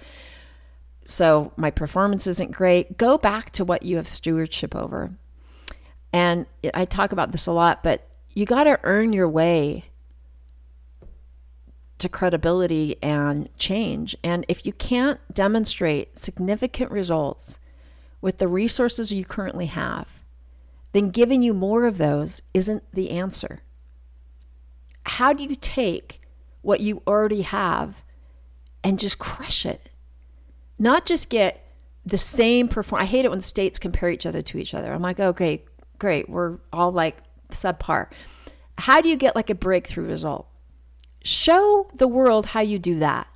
So 1.06 1.52
my 1.56 1.70
performance 1.70 2.26
isn't 2.26 2.50
great. 2.50 2.98
Go 2.98 3.16
back 3.16 3.52
to 3.52 3.64
what 3.64 3.84
you 3.84 3.96
have 3.96 4.08
stewardship 4.08 4.74
over. 4.74 5.12
And 6.12 6.46
I 6.74 6.84
talk 6.84 7.12
about 7.12 7.30
this 7.30 7.46
a 7.46 7.52
lot, 7.52 7.84
but 7.84 8.08
you 8.34 8.44
got 8.44 8.64
to 8.64 8.80
earn 8.82 9.12
your 9.12 9.28
way 9.28 9.84
to 11.98 12.08
credibility 12.08 12.96
and 13.00 13.48
change. 13.58 14.16
And 14.24 14.44
if 14.48 14.66
you 14.66 14.72
can't 14.72 15.20
demonstrate 15.32 16.18
significant 16.18 16.90
results 16.90 17.60
with 18.20 18.38
the 18.38 18.48
resources 18.48 19.12
you 19.12 19.24
currently 19.24 19.66
have, 19.66 20.08
then 20.92 21.10
giving 21.10 21.42
you 21.42 21.54
more 21.54 21.84
of 21.86 21.98
those 21.98 22.42
isn't 22.54 22.82
the 22.92 23.10
answer. 23.10 23.62
How 25.04 25.32
do 25.32 25.42
you 25.42 25.54
take 25.54 26.20
what 26.62 26.80
you 26.80 27.02
already 27.06 27.42
have 27.42 28.02
and 28.82 28.98
just 28.98 29.18
crush 29.18 29.66
it? 29.66 29.90
Not 30.78 31.06
just 31.06 31.30
get 31.30 31.64
the 32.04 32.18
same 32.18 32.68
perform. 32.68 33.02
I 33.02 33.06
hate 33.06 33.24
it 33.24 33.30
when 33.30 33.40
states 33.40 33.78
compare 33.78 34.10
each 34.10 34.26
other 34.26 34.42
to 34.42 34.58
each 34.58 34.74
other. 34.74 34.92
I'm 34.92 35.02
like, 35.02 35.20
okay, 35.20 35.64
great, 35.98 36.28
we're 36.28 36.58
all 36.72 36.92
like 36.92 37.18
subpar. 37.50 38.08
How 38.78 39.00
do 39.00 39.08
you 39.08 39.16
get 39.16 39.36
like 39.36 39.50
a 39.50 39.54
breakthrough 39.54 40.06
result? 40.06 40.46
Show 41.24 41.90
the 41.94 42.08
world 42.08 42.46
how 42.46 42.60
you 42.60 42.78
do 42.78 42.98
that. 43.00 43.26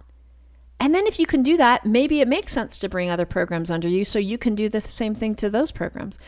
And 0.79 0.95
then 0.95 1.07
if 1.07 1.19
you 1.19 1.27
can 1.27 1.43
do 1.43 1.57
that, 1.59 1.87
maybe 1.87 2.21
it 2.21 2.29
makes 2.29 2.53
sense 2.53 2.77
to 2.79 2.89
bring 2.89 3.09
other 3.11 3.27
programs 3.27 3.71
under 3.71 3.89
you 3.89 4.05
so 4.05 4.19
you 4.19 4.37
can 4.37 4.55
do 4.55 4.69
the 4.69 4.81
same 4.81 5.15
thing 5.15 5.35
to 5.37 5.51
those 5.51 5.71
programs. 5.71 6.19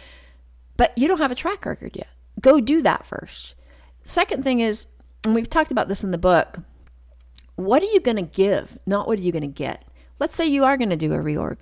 But 0.76 0.96
you 0.96 1.08
don't 1.08 1.18
have 1.18 1.30
a 1.30 1.37
track 1.37 1.64
record 1.64 1.92
yet. 1.94 2.08
Go 2.40 2.60
do 2.60 2.82
that 2.82 3.06
first. 3.06 3.54
Second 4.04 4.44
thing 4.44 4.60
is, 4.60 4.87
and 5.24 5.34
we've 5.34 5.48
talked 5.48 5.70
about 5.70 5.88
this 5.88 6.04
in 6.04 6.10
the 6.10 6.18
book, 6.18 6.58
what 7.56 7.82
are 7.82 7.87
you 7.87 8.00
going 8.00 8.16
to 8.16 8.22
give, 8.22 8.78
not 8.87 9.06
what 9.06 9.18
are 9.18 9.22
you 9.22 9.32
going 9.32 9.42
to 9.42 9.48
get? 9.48 9.84
Let's 10.18 10.37
say 10.37 10.46
you 10.46 10.64
are 10.64 10.76
going 10.76 10.90
to 10.90 10.96
do 10.96 11.12
a 11.12 11.18
reorg. 11.18 11.58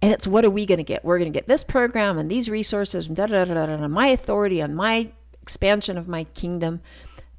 And 0.00 0.12
it's 0.12 0.26
what 0.26 0.44
are 0.44 0.50
we 0.50 0.66
going 0.66 0.78
to 0.78 0.84
get? 0.84 1.04
We're 1.04 1.18
going 1.18 1.32
to 1.32 1.38
get 1.38 1.46
this 1.46 1.62
program 1.62 2.18
and 2.18 2.28
these 2.28 2.50
resources 2.50 3.06
and 3.06 3.16
da 3.16 3.26
da 3.26 3.44
da 3.44 3.54
da 3.54 3.76
da, 3.76 3.88
my 3.88 4.08
authority 4.08 4.60
and 4.60 4.74
my 4.74 5.12
expansion 5.40 5.96
of 5.96 6.08
my 6.08 6.24
kingdom. 6.24 6.80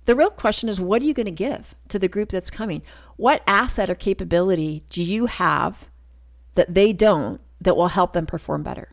The 0.05 0.15
real 0.15 0.29
question 0.29 0.69
is 0.69 0.79
what 0.79 1.01
are 1.01 1.05
you 1.05 1.13
going 1.13 1.25
to 1.25 1.31
give 1.31 1.75
to 1.89 1.99
the 1.99 2.07
group 2.07 2.29
that's 2.29 2.49
coming? 2.49 2.81
What 3.17 3.43
asset 3.47 3.89
or 3.89 3.95
capability 3.95 4.83
do 4.89 5.03
you 5.03 5.25
have 5.25 5.89
that 6.55 6.73
they 6.73 6.93
don't 6.93 7.41
that 7.59 7.75
will 7.75 7.89
help 7.89 8.13
them 8.13 8.25
perform 8.25 8.63
better? 8.63 8.89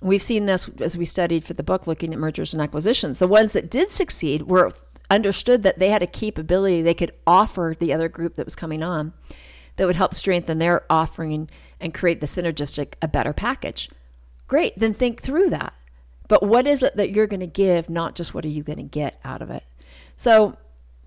We've 0.00 0.22
seen 0.22 0.46
this 0.46 0.68
as 0.80 0.96
we 0.96 1.04
studied 1.04 1.44
for 1.44 1.54
the 1.54 1.62
book 1.62 1.86
looking 1.86 2.12
at 2.12 2.20
mergers 2.20 2.52
and 2.52 2.62
acquisitions. 2.62 3.18
The 3.18 3.26
ones 3.26 3.52
that 3.52 3.70
did 3.70 3.90
succeed 3.90 4.42
were 4.42 4.72
understood 5.10 5.62
that 5.62 5.78
they 5.78 5.90
had 5.90 6.02
a 6.02 6.06
capability 6.06 6.82
they 6.82 6.94
could 6.94 7.12
offer 7.26 7.74
the 7.78 7.92
other 7.92 8.08
group 8.08 8.36
that 8.36 8.46
was 8.46 8.54
coming 8.54 8.82
on 8.82 9.12
that 9.76 9.86
would 9.86 9.96
help 9.96 10.14
strengthen 10.14 10.58
their 10.58 10.84
offering 10.90 11.48
and 11.80 11.94
create 11.94 12.20
the 12.20 12.26
synergistic 12.26 12.94
a 13.00 13.08
better 13.08 13.32
package. 13.32 13.88
Great, 14.46 14.78
then 14.78 14.94
think 14.94 15.20
through 15.20 15.50
that. 15.50 15.74
But 16.28 16.42
what 16.42 16.66
is 16.66 16.82
it 16.82 16.96
that 16.96 17.10
you're 17.10 17.26
going 17.26 17.40
to 17.40 17.46
give, 17.46 17.88
not 17.88 18.14
just 18.14 18.34
what 18.34 18.44
are 18.44 18.48
you 18.48 18.62
going 18.62 18.78
to 18.78 18.82
get 18.82 19.18
out 19.24 19.40
of 19.40 19.50
it? 19.50 19.64
So 20.16 20.56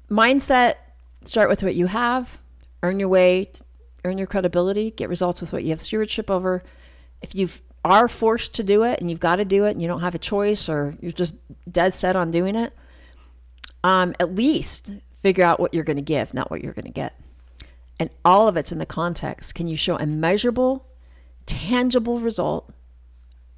mindset 0.10 0.76
start 1.26 1.50
with 1.50 1.64
what 1.64 1.76
you 1.76 1.88
have, 1.88 2.40
earn 2.82 3.00
your 3.00 3.10
way, 3.10 3.52
earn 4.04 4.18
your 4.18 4.28
credibility, 4.28 4.92
get 4.92 5.10
results 5.10 5.42
with 5.42 5.54
what 5.54 5.64
you 5.64 5.70
have 5.70 5.82
stewardship 5.82 6.32
over. 6.32 6.64
If 7.22 7.36
you 7.36 7.50
are 7.84 8.08
forced 8.08 8.54
to 8.56 8.64
do 8.64 8.84
it 8.84 9.00
and 9.00 9.10
you've 9.10 9.20
got 9.20 9.38
to 9.38 9.46
do 9.46 9.66
it 9.66 9.72
and 9.72 9.82
you 9.82 9.88
don't 9.88 10.02
have 10.02 10.16
a 10.16 10.20
choice 10.20 10.70
or 10.70 10.96
you're 11.02 11.12
just 11.12 11.34
dead 11.70 11.94
set 11.94 12.16
on 12.16 12.32
doing 12.32 12.56
it, 12.56 12.74
um, 13.84 14.14
at 14.20 14.36
least 14.36 14.92
figure 15.22 15.44
out 15.44 15.60
what 15.60 15.74
you're 15.74 15.84
going 15.84 15.98
to 15.98 16.02
give, 16.02 16.34
not 16.34 16.52
what 16.52 16.64
you're 16.64 16.74
going 16.74 16.86
to 16.86 16.92
get. 16.92 17.20
And 18.00 18.10
all 18.26 18.48
of 18.48 18.58
it's 18.58 18.72
in 18.72 18.80
the 18.80 18.86
context. 18.86 19.56
Can 19.56 19.68
you 19.68 19.76
show 19.76 19.98
a 19.98 20.06
measurable, 20.06 20.88
tangible 21.46 22.20
result 22.20 22.72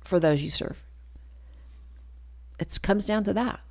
for 0.01 0.19
those 0.19 0.41
you 0.41 0.49
serve? 0.49 0.83
It 2.59 2.77
comes 2.81 3.05
down 3.05 3.23
to 3.25 3.33
that. 3.33 3.61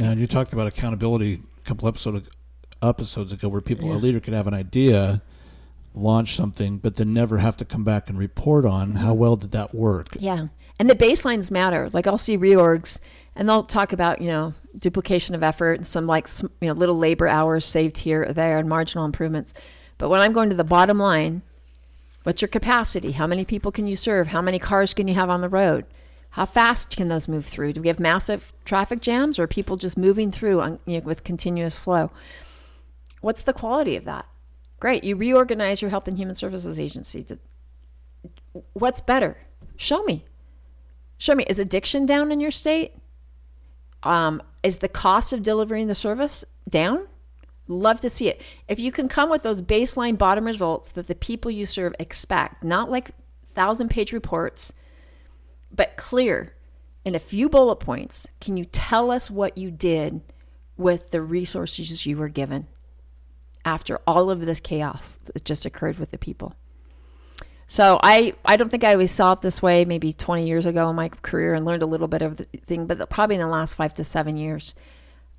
And 0.00 0.18
you 0.18 0.26
talked 0.26 0.52
about 0.52 0.66
accountability 0.66 1.40
a 1.58 1.68
couple 1.68 1.88
episodes 1.88 2.30
episodes 2.82 3.32
ago, 3.32 3.48
where 3.48 3.60
people 3.60 3.88
yeah. 3.88 3.94
a 3.94 3.98
leader 3.98 4.20
could 4.20 4.34
have 4.34 4.46
an 4.46 4.54
idea, 4.54 5.20
launch 5.94 6.34
something, 6.34 6.78
but 6.78 6.96
then 6.96 7.12
never 7.12 7.38
have 7.38 7.56
to 7.58 7.64
come 7.64 7.84
back 7.84 8.08
and 8.08 8.18
report 8.18 8.64
on 8.64 8.88
mm-hmm. 8.88 8.98
how 8.98 9.14
well 9.14 9.36
did 9.36 9.52
that 9.52 9.74
work. 9.74 10.08
Yeah, 10.18 10.48
and 10.78 10.88
the 10.88 10.94
baselines 10.94 11.50
matter. 11.50 11.90
Like 11.92 12.06
I'll 12.06 12.18
see 12.18 12.38
reorgs, 12.38 12.98
and 13.34 13.48
they'll 13.48 13.64
talk 13.64 13.92
about 13.92 14.20
you 14.20 14.28
know 14.28 14.54
duplication 14.76 15.34
of 15.34 15.42
effort 15.42 15.74
and 15.74 15.86
some 15.86 16.06
like 16.06 16.28
you 16.42 16.68
know 16.68 16.72
little 16.72 16.98
labor 16.98 17.26
hours 17.26 17.64
saved 17.64 17.98
here 17.98 18.24
or 18.24 18.32
there 18.32 18.58
and 18.58 18.68
marginal 18.68 19.04
improvements. 19.04 19.54
But 19.98 20.08
when 20.08 20.20
I'm 20.20 20.32
going 20.32 20.50
to 20.50 20.56
the 20.56 20.64
bottom 20.64 20.98
line, 20.98 21.42
what's 22.22 22.40
your 22.40 22.48
capacity? 22.48 23.12
How 23.12 23.26
many 23.26 23.44
people 23.44 23.72
can 23.72 23.86
you 23.86 23.96
serve? 23.96 24.28
How 24.28 24.40
many 24.40 24.58
cars 24.58 24.94
can 24.94 25.08
you 25.08 25.14
have 25.14 25.30
on 25.30 25.40
the 25.40 25.48
road? 25.48 25.84
How 26.30 26.44
fast 26.44 26.96
can 26.96 27.08
those 27.08 27.26
move 27.26 27.46
through? 27.46 27.72
Do 27.72 27.80
we 27.80 27.88
have 27.88 27.98
massive 27.98 28.52
traffic 28.64 29.00
jams 29.00 29.38
or 29.38 29.46
people 29.46 29.76
just 29.76 29.96
moving 29.96 30.30
through 30.30 30.60
on, 30.60 30.78
you 30.86 31.00
know, 31.00 31.04
with 31.04 31.24
continuous 31.24 31.76
flow? 31.76 32.10
What's 33.20 33.42
the 33.42 33.52
quality 33.52 33.96
of 33.96 34.04
that? 34.04 34.26
Great. 34.80 35.04
You 35.04 35.16
reorganize 35.16 35.82
your 35.82 35.90
health 35.90 36.06
and 36.06 36.16
human 36.16 36.34
services 36.34 36.78
agency. 36.78 37.26
What's 38.72 39.00
better? 39.00 39.38
Show 39.76 40.04
me. 40.04 40.24
Show 41.16 41.34
me. 41.34 41.44
Is 41.48 41.58
addiction 41.58 42.06
down 42.06 42.30
in 42.30 42.40
your 42.40 42.50
state? 42.50 42.92
Um, 44.02 44.40
is 44.62 44.78
the 44.78 44.88
cost 44.88 45.32
of 45.32 45.42
delivering 45.42 45.88
the 45.88 45.94
service 45.94 46.44
down? 46.68 47.08
Love 47.66 48.00
to 48.00 48.08
see 48.08 48.28
it. 48.28 48.40
If 48.68 48.78
you 48.78 48.92
can 48.92 49.08
come 49.08 49.28
with 49.28 49.42
those 49.42 49.60
baseline 49.60 50.16
bottom 50.16 50.44
results 50.44 50.88
that 50.90 51.06
the 51.06 51.14
people 51.14 51.50
you 51.50 51.66
serve 51.66 51.94
expect, 51.98 52.64
not 52.64 52.90
like 52.90 53.10
thousand 53.54 53.90
page 53.90 54.12
reports, 54.12 54.72
but 55.70 55.96
clear 55.96 56.54
in 57.04 57.14
a 57.14 57.20
few 57.20 57.48
bullet 57.48 57.76
points, 57.76 58.28
can 58.40 58.56
you 58.56 58.64
tell 58.64 59.10
us 59.10 59.30
what 59.30 59.58
you 59.58 59.70
did 59.70 60.22
with 60.76 61.10
the 61.10 61.20
resources 61.20 62.06
you 62.06 62.16
were 62.16 62.28
given 62.28 62.68
after 63.68 64.00
all 64.06 64.30
of 64.30 64.46
this 64.46 64.60
chaos 64.60 65.18
that 65.24 65.44
just 65.44 65.66
occurred 65.66 65.98
with 65.98 66.10
the 66.10 66.18
people? 66.18 66.54
So 67.66 68.00
I, 68.02 68.32
I 68.46 68.56
don't 68.56 68.70
think 68.70 68.82
I 68.82 68.92
always 68.92 69.12
saw 69.12 69.32
it 69.32 69.42
this 69.42 69.60
way 69.60 69.84
maybe 69.84 70.14
20 70.14 70.46
years 70.46 70.64
ago 70.64 70.88
in 70.88 70.96
my 70.96 71.10
career 71.10 71.52
and 71.52 71.66
learned 71.66 71.82
a 71.82 71.86
little 71.86 72.08
bit 72.08 72.22
of 72.22 72.38
the 72.38 72.44
thing, 72.66 72.86
but 72.86 73.10
probably 73.10 73.36
in 73.36 73.42
the 73.42 73.46
last 73.46 73.74
five 73.74 73.92
to 73.94 74.04
seven 74.04 74.38
years, 74.38 74.74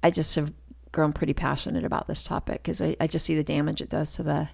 I 0.03 0.11
just 0.11 0.35
have 0.35 0.53
grown 0.91 1.11
pretty 1.11 1.33
passionate 1.33 1.83
about 1.83 2.07
this 2.07 2.23
topic 2.23 2.61
because 2.61 2.81
I, 2.81 2.95
I 2.99 3.07
just 3.07 3.25
see 3.25 3.35
the 3.35 3.43
damage 3.43 3.81
it 3.81 3.89
does 3.89 4.13
to 4.13 4.23
the 4.23 4.49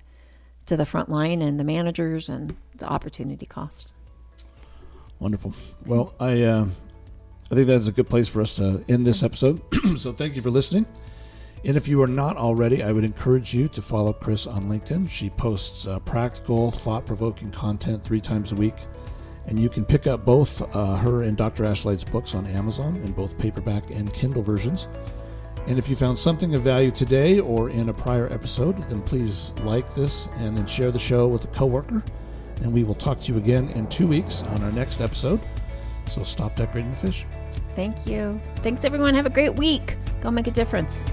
to 0.65 0.75
the 0.75 0.85
front 0.85 1.09
line 1.09 1.43
and 1.43 1.59
the 1.59 1.63
managers 1.63 2.27
and 2.27 2.55
the 2.77 2.85
opportunity 2.85 3.45
cost. 3.45 3.88
Wonderful. 5.19 5.53
Well, 5.85 6.13
I 6.19 6.41
uh, 6.41 6.67
I 7.51 7.55
think 7.55 7.67
that's 7.67 7.88
a 7.88 7.91
good 7.91 8.09
place 8.09 8.27
for 8.27 8.41
us 8.41 8.55
to 8.55 8.83
end 8.88 9.05
this 9.05 9.21
episode. 9.21 9.61
so 9.97 10.13
thank 10.13 10.35
you 10.35 10.41
for 10.41 10.49
listening. 10.49 10.85
And 11.65 11.75
if 11.75 11.88
you 11.88 11.99
are 12.04 12.08
not 12.08 12.38
already, 12.38 12.84
I 12.84 12.91
would 12.91 13.04
encourage 13.04 13.56
you 13.56 13.67
to 13.69 13.82
follow 13.82 14.13
Chris 14.13 14.45
on 14.45 14.69
LinkedIn. 14.69 15.10
She 15.10 15.32
posts 15.32 15.88
uh, 15.88 15.97
practical, 15.99 16.69
thought 16.69 17.08
provoking 17.08 17.49
content 17.51 18.04
three 18.04 18.21
times 18.21 18.51
a 18.51 18.56
week. 18.56 18.75
And 19.47 19.60
you 19.60 19.67
can 19.69 19.84
pick 19.84 20.06
up 20.06 20.23
both 20.23 20.62
uh, 20.75 20.97
her 20.97 21.23
and 21.23 21.36
Dr. 21.36 21.63
Ashlag's 21.63 22.04
books 22.04 22.36
on 22.36 22.45
Amazon 22.45 22.97
in 22.97 23.13
both 23.13 23.38
paperback 23.39 23.89
and 23.95 24.13
Kindle 24.13 24.43
versions. 24.43 24.88
And 25.65 25.80
if 25.80 25.89
you 25.89 25.95
found 25.95 26.19
something 26.19 26.54
of 26.54 26.62
value 26.62 26.91
today 26.91 27.39
or 27.39 27.71
in 27.71 27.89
a 27.89 27.93
prior 27.93 28.32
episode, 28.32 28.78
then 28.88 29.01
please 29.01 29.51
like 29.63 29.91
this 29.95 30.28
and 30.38 30.56
then 30.56 30.67
share 30.67 30.91
the 30.91 30.99
show 30.99 31.28
with 31.28 31.45
a 31.45 31.47
coworker. 31.47 32.04
And 32.62 32.71
we 32.71 32.84
will 32.84 32.93
talk 32.93 33.19
to 33.21 33.32
you 33.32 33.39
again 33.39 33.69
in 33.69 33.88
two 33.88 34.06
weeks 34.06 34.43
on 34.43 34.63
our 34.63 34.71
next 34.71 35.01
episode. 35.01 35.41
So 36.06 36.21
stop 36.23 36.56
decorating 36.56 36.91
the 36.91 36.97
fish. 36.97 37.25
Thank 37.75 38.06
you. 38.06 38.39
Thanks, 38.58 38.86
everyone. 38.86 39.15
Have 39.15 39.25
a 39.25 39.32
great 39.32 39.56
week. 39.56 39.97
Go 40.21 40.30
make 40.30 40.45
a 40.45 40.51
difference. 40.51 41.06